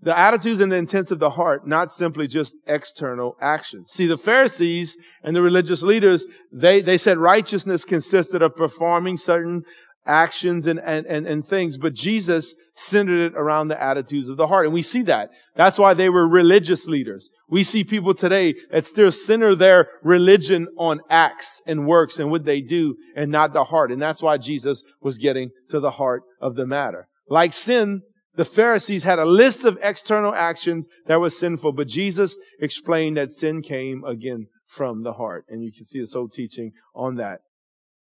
[0.00, 3.90] the attitudes and the intents of the heart, not simply just external actions.
[3.92, 9.62] See, the Pharisees and the religious leaders, they, they said righteousness consisted of performing certain
[10.04, 14.46] actions and, and, and, and things, but Jesus centered it around the attitudes of the
[14.46, 14.66] heart.
[14.66, 15.30] And we see that.
[15.56, 17.30] That's why they were religious leaders.
[17.48, 22.44] We see people today that still center their religion on acts and works and what
[22.44, 23.92] they do and not the heart.
[23.92, 27.08] And that's why Jesus was getting to the heart of the matter.
[27.28, 28.02] Like sin,
[28.34, 33.30] the Pharisees had a list of external actions that were sinful, but Jesus explained that
[33.30, 35.44] sin came again from the heart.
[35.48, 37.40] And you can see his whole teaching on that.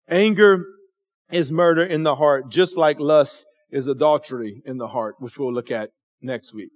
[0.08, 0.64] Anger
[1.30, 3.44] is murder in the heart, just like lust
[3.74, 5.90] is adultery in the heart, which we'll look at
[6.22, 6.70] next week.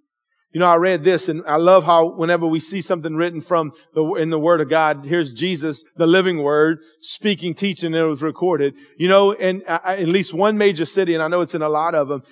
[0.53, 3.71] You know, I read this and I love how whenever we see something written from
[3.95, 8.09] the, in the Word of God, here's Jesus, the living Word, speaking, teaching, and it
[8.09, 8.75] was recorded.
[8.99, 11.69] You know, in uh, at least one major city, and I know it's in a
[11.69, 12.23] lot of them,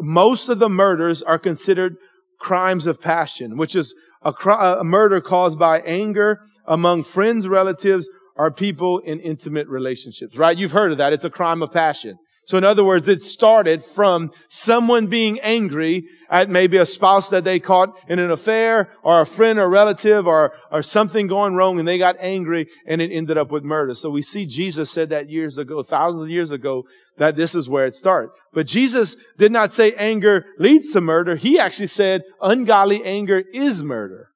[0.00, 1.96] most of the murders are considered
[2.40, 8.50] crimes of passion, which is a, a murder caused by anger among friends, relatives, or
[8.50, 10.58] people in intimate relationships, right?
[10.58, 11.12] You've heard of that.
[11.12, 12.18] It's a crime of passion.
[12.46, 17.44] So in other words, it started from someone being angry at maybe a spouse that
[17.44, 21.78] they caught in an affair or a friend or relative or, or something going wrong
[21.78, 23.94] and they got angry and it ended up with murder.
[23.94, 26.84] So we see Jesus said that years ago, thousands of years ago,
[27.18, 28.30] that this is where it started.
[28.52, 31.36] But Jesus did not say anger leads to murder.
[31.36, 34.30] He actually said ungodly anger is murder.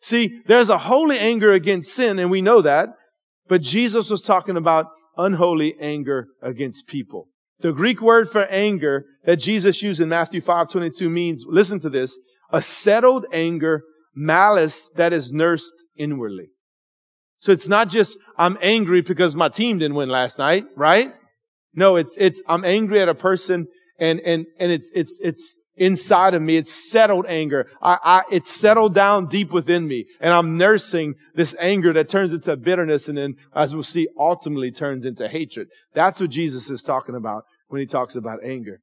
[0.00, 2.88] See, there's a holy anger against sin and we know that.
[3.48, 4.86] But Jesus was talking about
[5.16, 7.28] unholy anger against people.
[7.60, 11.90] The Greek word for anger that Jesus used in Matthew 5 22 means, listen to
[11.90, 12.18] this,
[12.50, 13.82] a settled anger,
[14.14, 16.48] malice that is nursed inwardly.
[17.38, 21.12] So it's not just, I'm angry because my team didn't win last night, right?
[21.74, 23.66] No, it's, it's, I'm angry at a person
[23.98, 26.56] and, and, and it's, it's, it's, inside of me.
[26.56, 27.66] It's settled anger.
[27.82, 30.06] I, I, it's settled down deep within me.
[30.20, 34.70] And I'm nursing this anger that turns into bitterness and then, as we'll see, ultimately
[34.70, 35.68] turns into hatred.
[35.94, 38.80] That's what Jesus is talking about when he talks about anger.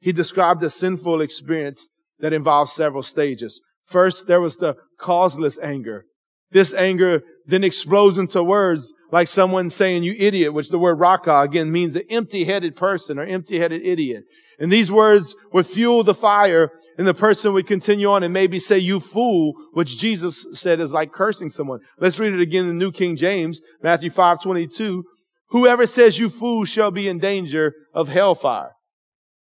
[0.00, 1.88] He described a sinful experience
[2.20, 3.60] that involves several stages.
[3.84, 6.04] First, there was the causeless anger.
[6.50, 11.40] This anger then explodes into words like someone saying, you idiot, which the word raca
[11.40, 14.24] again means an empty-headed person or empty-headed idiot.
[14.58, 18.58] And these words would fuel the fire and the person would continue on and maybe
[18.58, 21.78] say, you fool, which Jesus said is like cursing someone.
[21.98, 25.04] Let's read it again in the New King James, Matthew 5, 22.
[25.50, 28.72] Whoever says you fool shall be in danger of hellfire.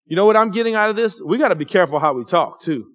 [0.07, 1.21] You know what I'm getting out of this?
[1.25, 2.87] We got to be careful how we talk too.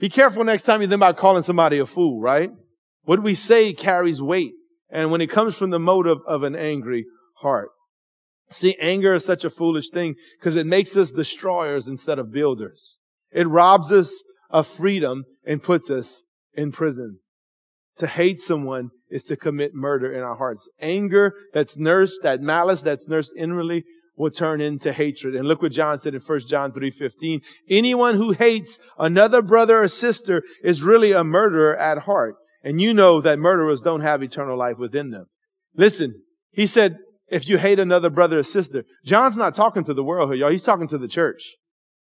[0.00, 2.50] Be careful next time you think about calling somebody a fool, right?
[3.02, 4.52] What we say carries weight.
[4.90, 7.06] And when it comes from the motive of an angry
[7.38, 7.70] heart.
[8.50, 12.98] See, anger is such a foolish thing because it makes us destroyers instead of builders.
[13.32, 17.18] It robs us of freedom and puts us in prison.
[17.98, 20.68] To hate someone is to commit murder in our hearts.
[20.80, 23.84] Anger that's nursed, that malice that's nursed inwardly
[24.16, 25.34] will turn into hatred.
[25.34, 27.40] And look what John said in 1 John 3:15.
[27.68, 32.36] Anyone who hates another brother or sister is really a murderer at heart.
[32.62, 35.26] And you know that murderers don't have eternal life within them.
[35.76, 40.04] Listen, he said, if you hate another brother or sister, John's not talking to the
[40.04, 40.50] world here, y'all.
[40.50, 41.54] He's talking to the church.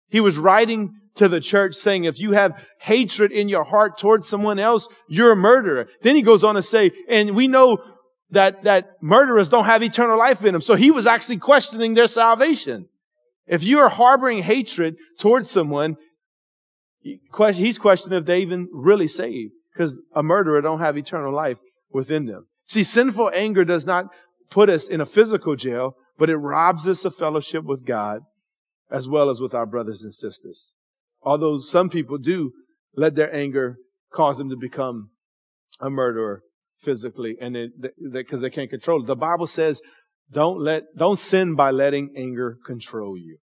[0.09, 4.29] He was writing to the church saying, if you have hatred in your heart towards
[4.29, 5.89] someone else, you're a murderer.
[6.03, 7.79] Then he goes on to say, and we know
[8.31, 10.63] that, that murderers don't have eternal life in them.
[10.63, 12.87] So he was actually questioning their salvation.
[13.47, 15.97] If you are harboring hatred towards someone,
[17.01, 21.59] he's questioning if they even really saved because a murderer don't have eternal life
[21.91, 22.47] within them.
[22.67, 24.07] See, sinful anger does not
[24.51, 28.23] put us in a physical jail, but it robs us of fellowship with God
[28.91, 30.73] as well as with our brothers and sisters.
[31.23, 32.53] Although some people do
[32.97, 33.77] let their anger
[34.13, 35.11] cause them to become
[35.81, 36.43] a murderer
[36.79, 37.57] physically and
[38.13, 39.07] because they, they can't control it.
[39.07, 39.81] The Bible says,
[40.31, 43.39] don't let, don't sin by letting anger control you.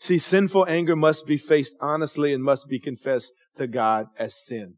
[0.00, 4.74] See, sinful anger must be faced honestly and must be confessed to God as sin.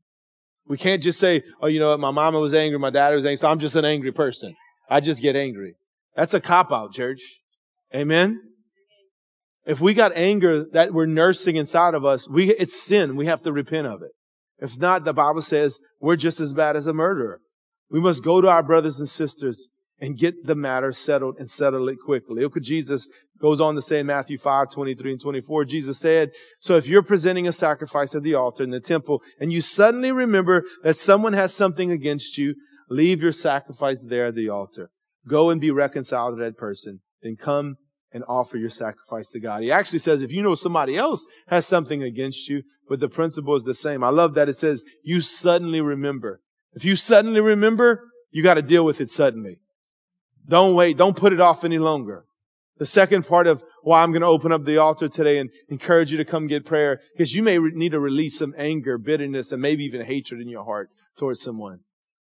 [0.67, 3.25] We can't just say, oh, you know what, my mama was angry, my dad was
[3.25, 4.55] angry, so I'm just an angry person.
[4.91, 5.77] I just get angry.
[6.17, 7.21] That's a cop out, church.
[7.95, 8.41] Amen?
[9.65, 13.17] If we got anger that we're nursing inside of us, we, it's sin.
[13.17, 14.11] We have to repent of it.
[14.59, 17.41] If not, the Bible says we're just as bad as a murderer.
[17.91, 19.69] We must go to our brothers and sisters
[20.01, 22.43] and get the matter settled and settle it quickly.
[22.43, 23.09] Look Jesus
[23.41, 25.65] goes on to say in Matthew 5, 23 and 24.
[25.65, 29.53] Jesus said, So if you're presenting a sacrifice at the altar in the temple and
[29.53, 32.55] you suddenly remember that someone has something against you,
[32.91, 34.91] leave your sacrifice there at the altar.
[35.27, 37.01] Go and be reconciled to that person.
[37.23, 37.77] Then come
[38.13, 39.63] and offer your sacrifice to God.
[39.63, 43.55] He actually says if you know somebody else has something against you, but the principle
[43.55, 44.03] is the same.
[44.03, 46.41] I love that it says you suddenly remember.
[46.75, 49.61] If you suddenly remember, you got to deal with it suddenly.
[50.49, 50.97] Don't wait.
[50.97, 52.25] Don't put it off any longer.
[52.79, 56.11] The second part of why I'm going to open up the altar today and encourage
[56.11, 59.61] you to come get prayer, because you may need to release some anger, bitterness, and
[59.61, 61.81] maybe even hatred in your heart towards someone.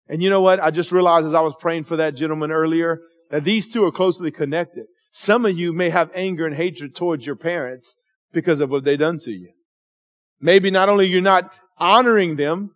[0.10, 0.60] And you know what?
[0.60, 3.92] I just realized as I was praying for that gentleman earlier that these two are
[3.92, 4.86] closely connected.
[5.12, 7.96] Some of you may have anger and hatred towards your parents
[8.34, 9.52] because of what they've done to you.
[10.42, 12.72] Maybe not only you're not honoring them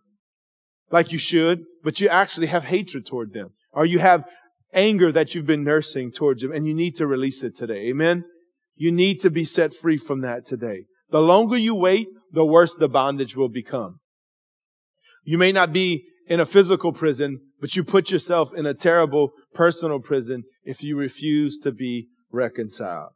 [0.90, 3.50] like you should, but you actually have hatred toward them.
[3.72, 4.24] Or you have
[4.72, 7.88] anger that you've been nursing towards them and you need to release it today.
[7.88, 8.24] Amen?
[8.76, 10.84] You need to be set free from that today.
[11.10, 14.00] The longer you wait, the worse the bondage will become.
[15.24, 19.32] You may not be in a physical prison, but you put yourself in a terrible
[19.52, 23.10] personal prison if you refuse to be reconciled.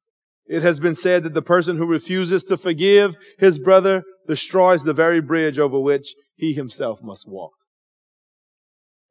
[0.46, 4.94] It has been said that the person who refuses to forgive his brother destroys the
[4.94, 7.52] very bridge over which he himself must walk.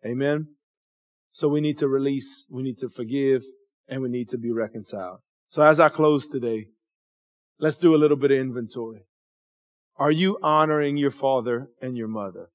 [0.05, 0.47] Amen.
[1.31, 3.43] So we need to release, we need to forgive,
[3.87, 5.19] and we need to be reconciled.
[5.49, 6.67] So as I close today,
[7.59, 9.05] let's do a little bit of inventory.
[9.97, 12.49] Are you honoring your father and your mother?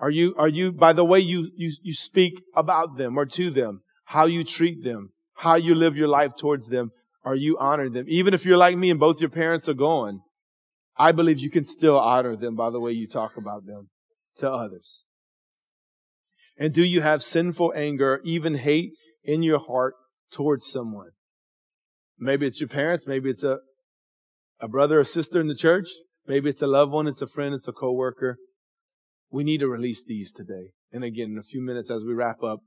[0.00, 3.50] Are you, are you, by the way you, you, you speak about them or to
[3.50, 6.90] them, how you treat them, how you live your life towards them,
[7.22, 8.06] are you honoring them?
[8.08, 10.20] Even if you're like me and both your parents are gone,
[10.96, 13.90] I believe you can still honor them by the way you talk about them
[14.38, 15.04] to others.
[16.56, 19.94] And do you have sinful anger, even hate in your heart
[20.32, 21.10] towards someone?
[22.18, 23.58] Maybe it's your parents, maybe it's a,
[24.60, 25.88] a brother or sister in the church,
[26.26, 28.38] maybe it's a loved one, it's a friend, it's a coworker.
[29.30, 30.72] We need to release these today.
[30.92, 32.60] And again, in a few minutes as we wrap up,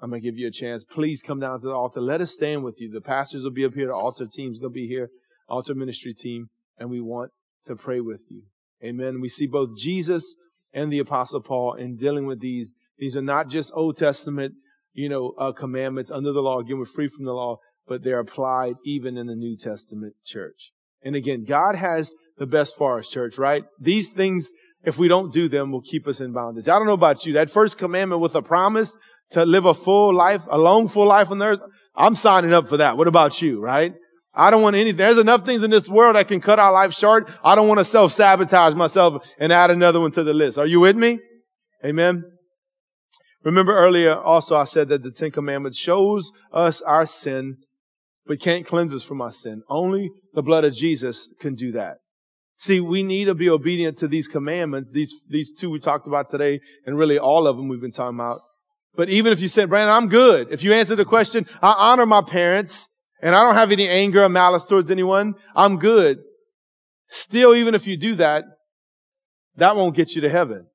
[0.00, 0.84] I'm going to give you a chance.
[0.84, 2.00] Please come down to the altar.
[2.00, 2.90] Let us stand with you.
[2.90, 3.88] The pastors will be up here.
[3.88, 5.10] The altar team's going to be here.
[5.48, 6.50] Altar ministry team.
[6.78, 7.32] And we want
[7.64, 8.42] to pray with you.
[8.82, 9.20] Amen.
[9.20, 10.34] We see both Jesus
[10.72, 12.74] and the apostle Paul in dealing with these.
[12.96, 14.54] These are not just Old Testament,
[14.92, 16.60] you know, uh, commandments under the law.
[16.60, 20.72] Again, we're free from the law, but they're applied even in the New Testament church.
[21.02, 23.64] And again, God has the best for us, church, right?
[23.80, 24.50] These things,
[24.84, 26.68] if we don't do them, will keep us in bondage.
[26.68, 27.34] I don't know about you.
[27.34, 28.96] That first commandment with a promise
[29.30, 31.60] to live a full life, a long, full life on earth,
[31.94, 32.96] I'm signing up for that.
[32.96, 33.92] What about you, right?
[34.34, 34.98] I don't want anything.
[34.98, 37.28] There's enough things in this world that can cut our life short.
[37.42, 40.58] I don't want to self-sabotage myself and add another one to the list.
[40.58, 41.18] Are you with me?
[41.84, 42.24] Amen.
[43.42, 47.56] Remember earlier also I said that the Ten Commandments shows us our sin,
[48.26, 49.62] but can't cleanse us from our sin.
[49.68, 51.96] Only the blood of Jesus can do that.
[52.60, 56.28] See, we need to be obedient to these commandments, these, these two we talked about
[56.28, 58.40] today, and really all of them we've been talking about.
[58.96, 60.48] But even if you said, Brandon, I'm good.
[60.50, 62.88] If you answer the question, I honor my parents
[63.22, 66.18] and I don't have any anger or malice towards anyone, I'm good.
[67.08, 68.44] Still, even if you do that,
[69.56, 70.66] that won't get you to heaven.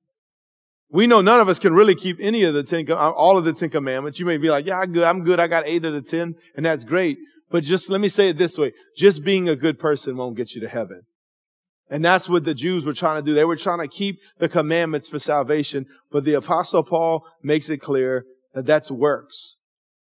[0.90, 3.52] We know none of us can really keep any of the ten, all of the
[3.52, 4.20] ten commandments.
[4.20, 5.04] You may be like, yeah, I'm good.
[5.04, 5.42] I'm good.
[5.42, 7.18] I got eight of the ten and that's great.
[7.52, 8.72] But just let me say it this way.
[8.96, 11.02] Just being a good person won't get you to heaven.
[11.94, 13.36] And that's what the Jews were trying to do.
[13.36, 15.86] They were trying to keep the commandments for salvation.
[16.12, 18.26] But the apostle Paul makes it clear
[18.56, 19.58] that that's works.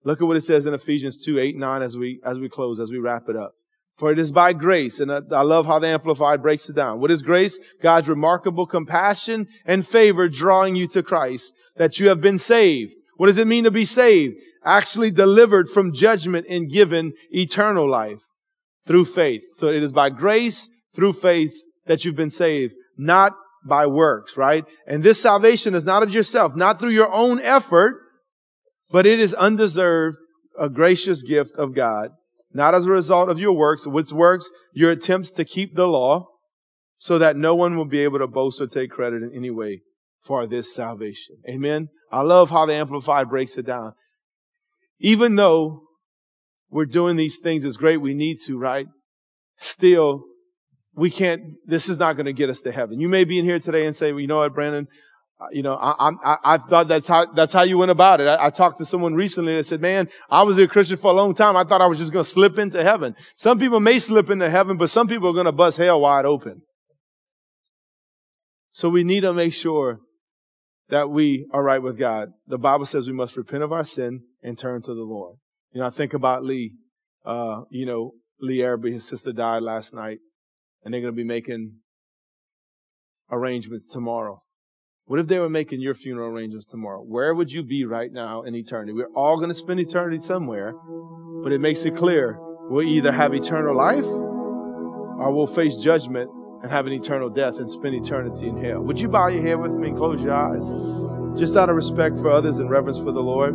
[0.05, 2.79] Look at what it says in Ephesians 2, 8, 9 as we, as we close,
[2.79, 3.55] as we wrap it up.
[3.97, 7.01] For it is by grace, and I love how the Amplified breaks it down.
[7.01, 7.59] What is grace?
[7.83, 12.95] God's remarkable compassion and favor drawing you to Christ, that you have been saved.
[13.17, 14.37] What does it mean to be saved?
[14.65, 18.21] Actually delivered from judgment and given eternal life
[18.87, 19.43] through faith.
[19.57, 23.33] So it is by grace, through faith, that you've been saved, not
[23.67, 24.65] by works, right?
[24.87, 27.97] And this salvation is not of yourself, not through your own effort,
[28.91, 30.17] but it is undeserved,
[30.59, 32.11] a gracious gift of God,
[32.53, 36.27] not as a result of your works, which works, your attempts to keep the law,
[36.99, 39.81] so that no one will be able to boast or take credit in any way
[40.23, 41.37] for this salvation.
[41.49, 41.89] Amen.
[42.13, 43.95] I love how the Amplified breaks it down.
[44.99, 45.85] Even though
[46.69, 48.87] we're doing these things as great, we need to, right?
[49.57, 50.25] Still,
[50.95, 53.01] we can't, this is not going to get us to heaven.
[53.01, 54.89] You may be in here today and say, well, you know what, Brandon,
[55.41, 58.27] uh, you know, I, I, I thought that's how, that's how you went about it.
[58.27, 61.15] I, I talked to someone recently that said, man, I was a Christian for a
[61.15, 61.57] long time.
[61.57, 63.15] I thought I was just going to slip into heaven.
[63.37, 66.27] Some people may slip into heaven, but some people are going to bust hell wide
[66.27, 66.63] open.
[68.73, 70.01] So we need to make sure
[70.91, 72.29] that we are right with God.
[72.47, 75.37] The Bible says we must repent of our sin and turn to the Lord.
[75.73, 76.73] You know, I think about Lee,
[77.25, 80.19] uh, you know, Lee Araby, his sister died last night
[80.85, 81.75] and they're going to be making
[83.31, 84.43] arrangements tomorrow.
[85.07, 87.01] What if they were making your funeral arrangements tomorrow?
[87.01, 88.93] Where would you be right now in eternity?
[88.93, 90.73] We're all going to spend eternity somewhere,
[91.43, 96.31] but it makes it clear we'll either have eternal life or we'll face judgment
[96.63, 98.81] and have an eternal death and spend eternity in hell.
[98.83, 100.63] Would you bow your head with me and close your eyes?
[101.39, 103.55] Just out of respect for others and reverence for the Lord.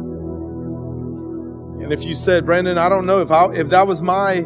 [1.82, 4.46] And if you said, Brandon, I don't know if I, if that was my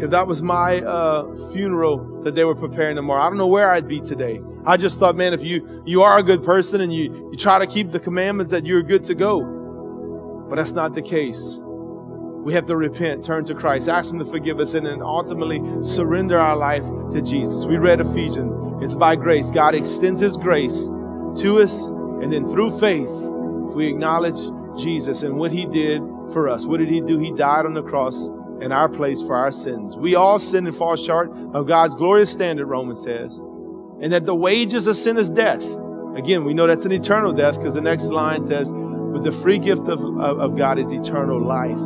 [0.00, 3.22] if that was my uh, funeral that they were preparing tomorrow.
[3.22, 4.40] I don't know where I'd be today.
[4.64, 7.58] I just thought, man, if you, you are a good person and you, you try
[7.58, 10.46] to keep the commandments, that you're good to go.
[10.48, 11.58] But that's not the case.
[11.62, 15.60] We have to repent, turn to Christ, ask Him to forgive us, and then ultimately
[15.82, 17.66] surrender our life to Jesus.
[17.66, 18.82] We read Ephesians.
[18.82, 19.50] It's by grace.
[19.50, 20.84] God extends His grace
[21.42, 24.38] to us, and then through faith, we acknowledge
[24.82, 26.00] Jesus and what He did
[26.32, 26.64] for us.
[26.64, 27.18] What did He do?
[27.18, 28.30] He died on the cross
[28.60, 29.96] in our place for our sins.
[29.96, 33.36] We all sin and fall short of God's glorious standard, Romans says.
[34.00, 35.62] And that the wages of sin is death.
[36.16, 39.58] Again, we know that's an eternal death because the next line says, but the free
[39.58, 41.78] gift of, of, of, God is eternal life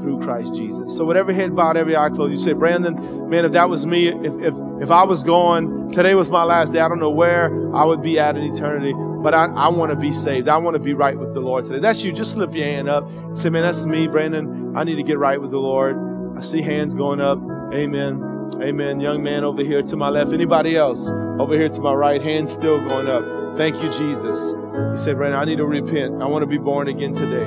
[0.00, 0.96] through Christ Jesus.
[0.96, 4.08] So whatever head bowed, every eye closed, you say, Brandon, man, if that was me,
[4.08, 7.46] if, if, if I was gone, today was my last day, I don't know where
[7.74, 8.92] I would be at in eternity,
[9.22, 10.48] but I, I want to be saved.
[10.48, 11.80] I want to be right with the Lord today.
[11.80, 12.12] That's you.
[12.12, 13.08] Just slip your hand up.
[13.34, 14.59] Say, man, that's me, Brandon.
[14.74, 15.96] I need to get right with the Lord.
[16.36, 17.38] I see hands going up.
[17.74, 18.22] Amen.
[18.62, 19.00] Amen.
[19.00, 20.32] Young man over here to my left.
[20.32, 21.10] Anybody else?
[21.38, 22.22] Over here to my right.
[22.22, 23.56] Hands still going up.
[23.56, 24.38] Thank you, Jesus.
[24.38, 26.22] You said, Brandon, I need to repent.
[26.22, 27.46] I want to be born again today.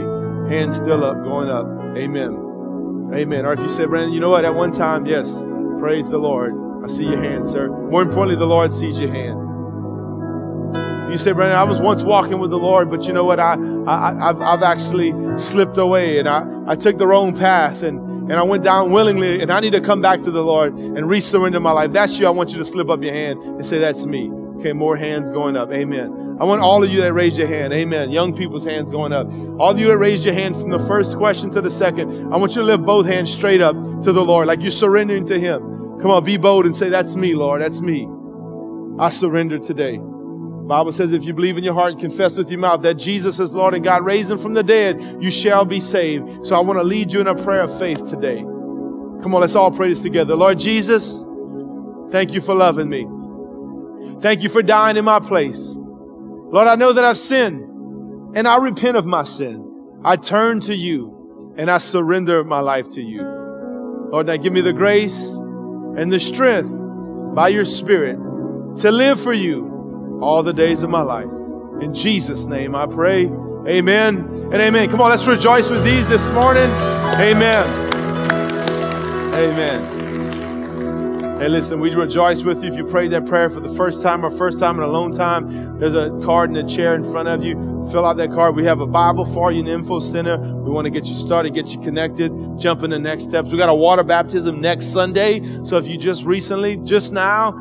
[0.54, 1.66] Hands still up, going up.
[1.98, 3.12] Amen.
[3.14, 3.46] Amen.
[3.46, 4.44] Or if you said, Brandon, you know what?
[4.44, 5.32] At one time, yes.
[5.80, 6.54] Praise the Lord.
[6.84, 7.70] I see your hand, sir.
[7.70, 9.40] More importantly, the Lord sees your hand.
[11.14, 13.40] You say, Brandon, I was once walking with the Lord, but you know what?
[13.40, 13.54] I,
[13.86, 18.00] I, have I've actually slipped away and I, I took the wrong path and,
[18.32, 20.98] and I went down willingly and I need to come back to the Lord and
[21.06, 21.92] resurrender my life.
[21.92, 22.26] That's you.
[22.26, 24.32] I want you to slip up your hand and say, that's me.
[24.58, 25.72] Okay, more hands going up.
[25.72, 26.38] Amen.
[26.42, 27.74] I want all of you that raised your hand.
[27.74, 28.10] Amen.
[28.10, 29.28] Young people's hands going up.
[29.60, 32.38] All of you that raised your hand from the first question to the second, I
[32.38, 35.40] want you to lift both hands straight up to the Lord, like you're surrendering to
[35.40, 35.62] Him.
[36.02, 37.62] Come on, be bold and say, That's me, Lord.
[37.62, 38.10] That's me.
[38.98, 40.00] I surrender today.
[40.74, 43.40] Bible says if you believe in your heart and confess with your mouth that Jesus
[43.40, 46.48] is Lord and God raised him from the dead, you shall be saved.
[46.48, 48.40] So I want to lead you in a prayer of faith today.
[48.40, 50.36] Come on, let's all pray this together.
[50.36, 51.22] Lord Jesus,
[52.10, 53.06] thank you for loving me.
[54.20, 55.70] Thank you for dying in my place.
[55.76, 60.02] Lord, I know that I've sinned and I repent of my sin.
[60.04, 63.22] I turn to you and I surrender my life to you.
[64.12, 66.72] Lord, now give me the grace and the strength
[67.36, 68.18] by your Spirit
[68.78, 69.73] to live for you
[70.24, 71.30] all the days of my life.
[71.82, 73.26] In Jesus' name I pray.
[73.68, 74.90] Amen and amen.
[74.90, 76.70] Come on, let's rejoice with these this morning.
[77.20, 77.66] Amen.
[79.34, 80.04] Amen.
[81.40, 82.70] Hey, listen, we rejoice with you.
[82.70, 85.12] If you prayed that prayer for the first time or first time in a long
[85.12, 87.56] time, there's a card in the chair in front of you.
[87.92, 88.56] fill out that card.
[88.56, 90.38] We have a Bible for you in the info center.
[90.38, 93.52] We want to get you started, get you connected, jump in the next steps.
[93.52, 95.42] We got a water baptism next Sunday.
[95.66, 97.52] So if you just recently, just now,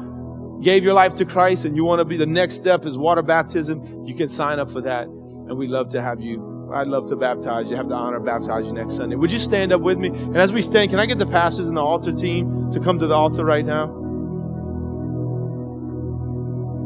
[0.62, 3.22] gave your life to Christ and you want to be the next step is water
[3.22, 5.06] baptism, you can sign up for that.
[5.06, 6.70] And we'd love to have you.
[6.72, 9.16] I'd love to baptize you, have the honor of baptize you next Sunday.
[9.16, 10.08] Would you stand up with me?
[10.08, 12.98] And as we stand, can I get the pastors and the altar team to come
[12.98, 13.98] to the altar right now?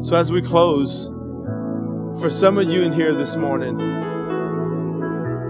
[0.01, 1.07] So as we close,
[2.19, 3.79] for some of you in here this morning,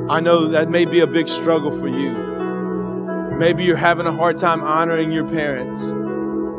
[0.09, 3.38] I know that may be a big struggle for you.
[3.38, 5.91] Maybe you're having a hard time honoring your parents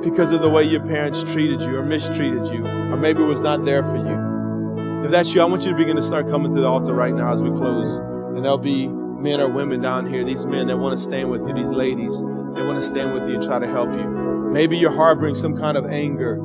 [0.03, 3.65] because of the way your parents treated you or mistreated you, or maybe was not
[3.65, 5.05] there for you.
[5.05, 7.15] If that's you, I want you to begin to start coming to the altar right
[7.15, 7.99] now as we close.
[7.99, 11.43] And there'll be men or women down here, these men that want to stand with
[11.43, 14.07] you, these ladies, they want to stand with you and try to help you.
[14.53, 16.39] Maybe you're harboring some kind of anger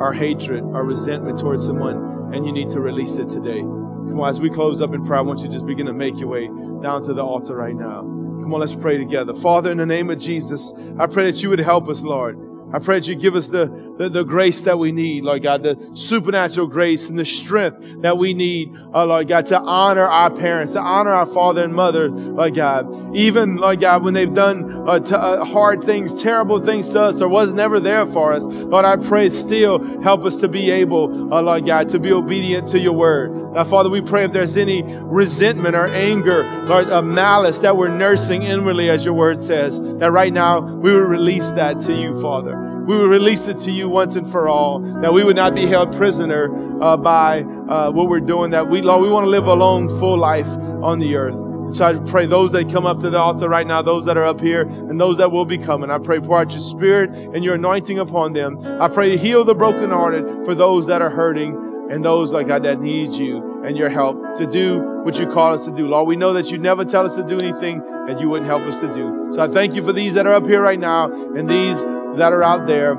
[0.00, 3.60] or hatred or resentment towards someone and you need to release it today.
[3.60, 5.92] Come on, as we close up in prayer, I want you to just begin to
[5.92, 6.48] make your way
[6.82, 8.00] down to the altar right now.
[8.00, 9.34] Come on, let's pray together.
[9.34, 12.38] Father, in the name of Jesus, I pray that you would help us, Lord.
[12.74, 15.62] I pray that you give us the, the, the, grace that we need, Lord God,
[15.62, 20.30] the supernatural grace and the strength that we need, uh, Lord God, to honor our
[20.30, 23.16] parents, to honor our father and mother, Lord God.
[23.16, 27.20] Even, Lord God, when they've done uh, t- uh, hard things, terrible things to us,
[27.20, 31.32] or was never there for us, Lord, I pray still help us to be able,
[31.32, 33.45] uh, Lord God, to be obedient to your word.
[33.56, 37.88] Now, Father, we pray if there's any resentment or anger, Lord, uh, malice that we're
[37.88, 42.20] nursing inwardly, as your word says, that right now we will release that to you,
[42.20, 45.56] Father we would release it to you once and for all, that we would not
[45.56, 46.48] be held prisoner
[46.80, 49.88] uh, by uh, what we're doing, that we, Lord, we want to live a long,
[49.98, 51.74] full life on the earth.
[51.74, 54.24] So I pray those that come up to the altar right now, those that are
[54.24, 55.90] up here, and those that will be coming.
[55.90, 58.64] I pray pour out your spirit and your anointing upon them.
[58.80, 62.62] I pray to heal the brokenhearted for those that are hurting and those, like God,
[62.64, 65.88] that need you and your help to do what you call us to do.
[65.88, 68.62] Lord, we know that you never tell us to do anything that you wouldn't help
[68.62, 69.30] us to do.
[69.32, 71.82] So I thank you for these that are up here right now and these
[72.18, 72.96] that are out there.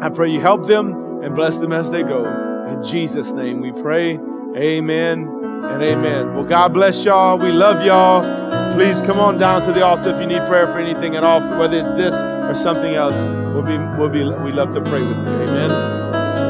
[0.00, 2.24] I pray you help them and bless them as they go.
[2.68, 4.18] In Jesus' name we pray.
[4.56, 5.28] Amen
[5.64, 6.34] and amen.
[6.34, 7.38] Well, God bless y'all.
[7.38, 8.74] We love y'all.
[8.74, 11.40] Please come on down to the altar if you need prayer for anything at all,
[11.58, 13.16] whether it's this or something else.
[13.54, 15.42] We'll be, we'll be, we love to pray with you.
[15.42, 16.23] Amen.